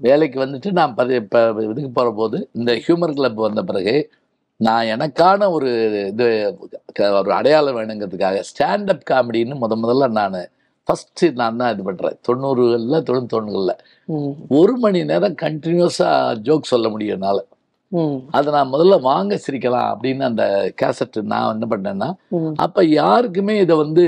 வேலைக்கு 0.00 0.38
வந்துட்டு 0.44 0.68
நான் 0.78 0.94
பதி 0.98 1.14
இப்போ 1.22 1.40
இதுக்கு 1.70 1.90
போகிற 1.98 2.12
போது 2.20 2.36
இந்த 2.58 2.70
ஹியூமர் 2.84 3.16
கிளப் 3.18 3.40
வந்த 3.46 3.62
பிறகு 3.70 3.94
நான் 4.60 4.90
எனக்கான 4.94 5.48
ஒரு 5.56 5.68
இது 6.10 6.26
ஒரு 7.18 7.30
அடையாளம் 7.38 7.76
வேணுங்கிறதுக்காக 7.78 8.40
ஸ்டாண்டப் 8.50 9.06
காமெடின்னு 9.10 9.56
முத 9.62 9.76
முதல்ல 9.84 10.08
நான் 10.20 10.38
ஃபஸ்ட்டு 10.88 11.26
நான் 11.40 11.58
தான் 11.60 11.72
இது 11.74 11.82
பண்ணுறேன் 11.88 12.16
தொண்ணூறுகளில் 12.26 13.04
தொண்ணூத்தொன்னுகளில். 13.08 13.74
ஒரு 14.60 14.74
மணி 14.82 15.00
நேரம் 15.10 15.36
கண்டினியூஸாக 15.44 16.38
ஜோக் 16.46 16.70
சொல்ல 16.72 16.86
முடியும் 16.94 17.16
என்னால். 17.16 17.42
அதை 18.36 18.48
நான் 18.54 18.72
முதல்ல 18.72 18.96
வாங்க 19.08 19.34
சிரிக்கலாம் 19.44 19.88
அப்படின்னு 19.92 20.24
அந்த 20.28 20.44
கேசட்டு 20.80 21.22
நான் 21.32 21.52
என்ன 21.54 21.66
பண்ணேன்னா 21.72 22.08
அப்போ 22.64 22.82
யாருக்குமே 23.00 23.54
இதை 23.64 23.74
வந்து 23.82 24.04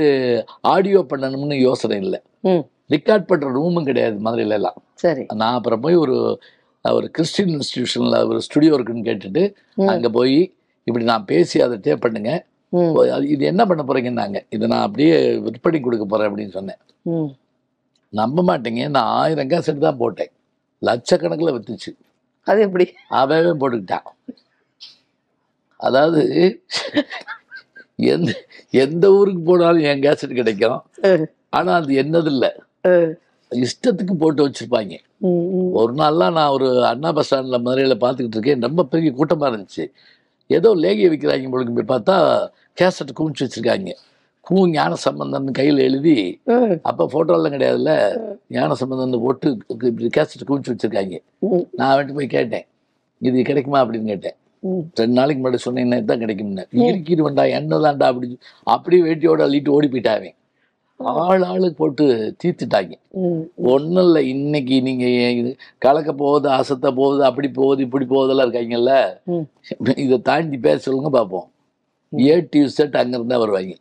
ஆடியோ 0.73 1.01
பண்ணணும்னு 1.11 1.57
யோசனை 1.67 1.97
இல்லை. 2.05 2.19
ரெக்கார்ட் 2.95 3.29
பண்ணுற 3.29 3.51
ரூமும் 3.57 3.87
கிடையாது 3.89 4.17
மதுரையில 4.25 4.57
எல்லாம் 4.59 4.77
சரி. 5.03 5.23
நான் 5.41 5.57
அப்புறம் 5.59 5.83
போய் 5.85 5.97
ஒரு 6.03 6.17
ஒரு 6.85 7.07
கிறிஸ்டின் 7.17 7.53
இன்ஸ்டிடியூஷனில் 7.55 8.17
ஒரு 8.31 8.39
ஸ்டுடியோ 8.47 8.73
இருக்குன்னு 8.77 9.07
கேட்டுட்டு 9.09 9.43
அங்கே 9.93 10.09
போய் 10.17 10.37
இப்படி 10.87 11.05
நான் 11.11 11.29
பேசி 11.31 11.57
அதை 11.65 11.77
டேப் 11.85 12.03
பண்ணுங்க. 12.03 12.31
இது 13.33 13.43
என்ன 13.51 13.61
பண்ண 13.69 13.81
போறீங்கன்னாங்க. 13.89 14.39
இதை 14.55 14.65
நான் 14.73 14.85
அப்படியே 14.87 15.15
விற்பனை 15.45 15.79
கொடுக்க 15.81 16.05
போறேன் 16.05 16.29
அப்படின்னு 16.29 16.55
சொன்னேன். 16.57 16.79
நம்ப 18.19 18.43
மாட்டேங்க. 18.49 18.83
நான் 18.95 19.11
ஆயிரம் 19.21 19.51
கேசட் 19.53 19.85
தான் 19.87 20.01
போட்டேன். 20.01 20.31
லட்சக்கணக்கில் 20.87 21.55
வித்துச்சு. 21.55 21.91
அது 22.49 22.59
எப்படி? 22.67 22.85
அவவே 23.21 23.53
போட்டுக்கிட்டான் 23.61 24.07
அதாவது 25.85 26.21
எந்த 28.13 28.31
எந்த 28.83 29.05
ஊருக்கு 29.17 29.41
போனாலும் 29.49 29.85
என் 29.89 30.03
கேசட் 30.05 30.39
கிடைக்கும். 30.39 30.79
ஆனா 31.57 31.71
அது 31.81 31.91
என்னது 32.01 32.29
இல்லை 32.33 32.49
இஷ்டத்துக்கு 33.51 34.13
போட்டு 34.21 34.45
வச்சிருப்பாங்க. 34.45 34.95
ஒரு 35.79 35.91
நாள்லாம் 35.99 36.35
நான் 36.37 36.53
ஒரு 36.55 36.67
அண்ணா 36.91 37.09
பஸ் 37.17 37.27
ஸ்டாண்டில் 37.27 37.63
மதுரையில் 37.65 38.01
பார்த்துக்கிட்டு 38.03 38.37
இருக்கேன். 38.37 38.65
ரொம்ப 38.67 38.85
பெரிய 38.93 39.09
கூட்டமாக 39.19 39.49
இருந்துச்சு. 39.51 39.85
ஏதோ 40.57 40.69
லேகிய 40.83 41.09
விற்கிறாங்க 41.11 41.49
போலுக்கு 41.53 41.77
போய் 41.77 41.91
பார்த்தா 41.93 42.15
கேசட் 42.79 43.17
குமிச்சு 43.17 43.43
வச்சிருக்காங்க. 43.45 43.91
கூ 44.47 44.55
ஞான 44.75 44.93
சம்பந்தன் 45.03 45.57
கையில் 45.57 45.79
எழுதி 45.87 46.15
அப்போ 46.89 47.03
ஃபோட்டோலாம் 47.11 47.53
கிடையாதுல்ல? 47.55 47.91
ஞான 48.55 48.75
சம்பந்தன் 48.81 49.23
போட்டு 49.25 49.49
இப்படி 49.89 50.09
கேசட் 50.17 50.47
குமிச்சு 50.49 50.73
வச்சிருக்காங்க. 50.73 51.17
நான் 51.77 51.91
வந்துட்டு 51.91 52.17
போய் 52.17 52.33
கேட்டேன். 52.37 52.65
இது 53.21 53.45
கிடைக்குமா 53.49 53.81
அப்படின்னு 53.83 54.11
கேட்டேன். 54.13 54.37
ரெண்டு 54.99 55.15
நாளைக்கு 55.19 55.39
முன்னாடி 55.41 55.61
சொன்னேன் 55.65 56.09
தான் 56.11 56.23
கிடைக்கும்னு. 56.23 57.23
வந்தா 57.29 57.43
என்ன 57.59 57.79
தான்டா 57.85 58.07
அப்படி 58.11 58.27
அப்படியே 58.75 59.01
வேட்டியோட 59.07 59.41
அள்ளிட்டு 59.47 59.75
ஓடி 59.77 59.89
போயிட்டாவே 59.93 60.31
ஆள் 61.23 61.43
ஆளுக்கு 61.49 61.77
போட்டு 61.79 62.05
தீர்த்துட்டாங்க. 62.41 62.93
ஒன்றும் 63.71 64.05
இல்லை 64.07 64.21
இன்னைக்கு 64.33 64.75
நீங்க 64.85 65.05
இது 65.39 65.49
கலக்க 65.85 66.11
போகுது 66.21 66.47
அசத்த 66.59 66.91
போகுது 66.99 67.21
அப்படி 67.29 67.47
போகுது 67.59 67.81
இப்படி 67.87 68.05
போகுதெல்லாம் 68.13 68.47
இருக்காங்கல்ல. 68.47 68.93
இதை 70.05 70.17
தாண்டி 70.29 70.59
பேச 70.67 70.79
சொல்லுங்க 70.85 71.11
பார்ப்போம் 71.17 71.47
ஏ 72.13 72.35
டியூ 72.51 72.65
செட் 72.77 72.97
அங்கிருந்தா 73.01 73.37
வருவாங்க. 73.43 73.75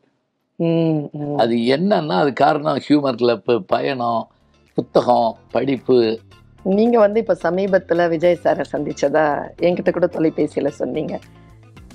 அது 1.43 1.55
என்னன்னா 1.77 2.17
அது 2.23 2.33
காரணம் 2.45 2.79
ஹியூமர் 2.87 3.21
கிளப்பு 3.23 3.55
பயணம் 3.73 4.23
புத்தகம் 4.79 5.31
படிப்பு. 5.55 5.99
நீங்க 6.77 6.97
வந்து 6.99 7.19
இப்ப 7.23 7.37
சமீபத்துல 7.43 8.09
விஜய் 8.13 8.43
சாரை 8.45 8.65
சந்திச்சதா 8.73 9.25
என்கிட்ட 9.67 9.91
கூட 9.97 10.07
தொலைபேசியில 10.17 10.71
சொன்னீங்க. 10.81 11.15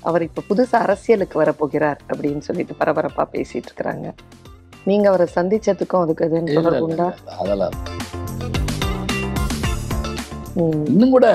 அவர் 0.10 0.26
இப்ப 0.28 0.44
புதுசா 0.50 0.78
அரசியலுக்கு 0.86 1.42
வரப்போகிறார் 1.42 2.00
அப்படின்னு 2.10 2.44
சொல்லிட்டு 2.50 2.80
பரபரப்பா 2.82 3.24
பேசிட்டு 3.36 3.70
இருக்கிறாங்க. 3.70 4.08
நீங்க 4.90 5.06
அவரை 5.10 5.28
சந்திச்சதுக்கும் 5.36 6.04
அதுக்கு 6.04 6.26
எதுவும் 6.28 6.54
தொடர்பு 6.58 6.86
உண்டா? 6.88 7.08
அதெல்லாம் 7.42 7.76
இன்னும் 10.92 11.16
கூட 11.16 11.28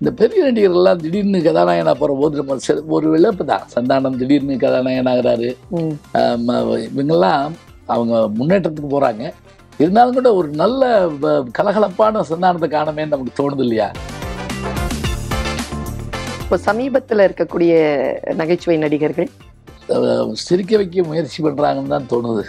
இந்த 0.00 0.10
பெரிய 0.20 0.38
நடிகர்கள்லாம் 0.46 1.02
திடீர்னு 1.02 1.40
கதாநாயகனா 1.46 1.92
போற 2.00 2.12
போது 2.20 2.38
நம்ம 2.40 2.56
ஒரு 2.96 3.06
இழப்பு 3.18 3.44
தான். 3.50 3.64
சந்தானம் 3.74 4.16
திடீர்னு 4.20 4.54
கதாநாயகனாகிறாரு. 4.64 5.48
இவங்கெல்லாம் 6.86 7.44
அவங்க 7.94 8.14
முன்னேற்றத்துக்கு 8.38 8.90
போறாங்க. 8.96 9.24
இருந்தாலும் 9.82 10.16
கூட 10.18 10.28
ஒரு 10.40 10.48
நல்ல 10.62 10.82
கலகலப்பான 11.58 12.24
சந்தானத்தை 12.32 12.68
காணமே 12.74 13.06
நமக்கு 13.12 13.38
தோணுது 13.40 13.64
இல்லையா? 13.66 13.88
இப்போ 16.42 16.58
சமீபத்துல 16.68 17.26
இருக்கக்கூடிய 17.28 17.72
நகைச்சுவை 18.40 18.76
நடிகர்கள்? 18.84 19.30
சிரிக்க 20.46 20.76
வைக்க 20.80 21.02
முயற்சி 21.08 21.40
பண்றாங்கன்னு 21.46 21.94
தான் 21.96 22.10
தோணுது. 22.12 22.44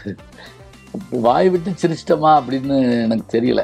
வாய் 1.25 1.49
விட்டு 1.53 1.71
சிரிச்சிட்டோமா 1.81 2.33
அப்படின்னு 2.41 2.75
எனக்கு 3.05 3.25
தெரியல. 3.37 3.63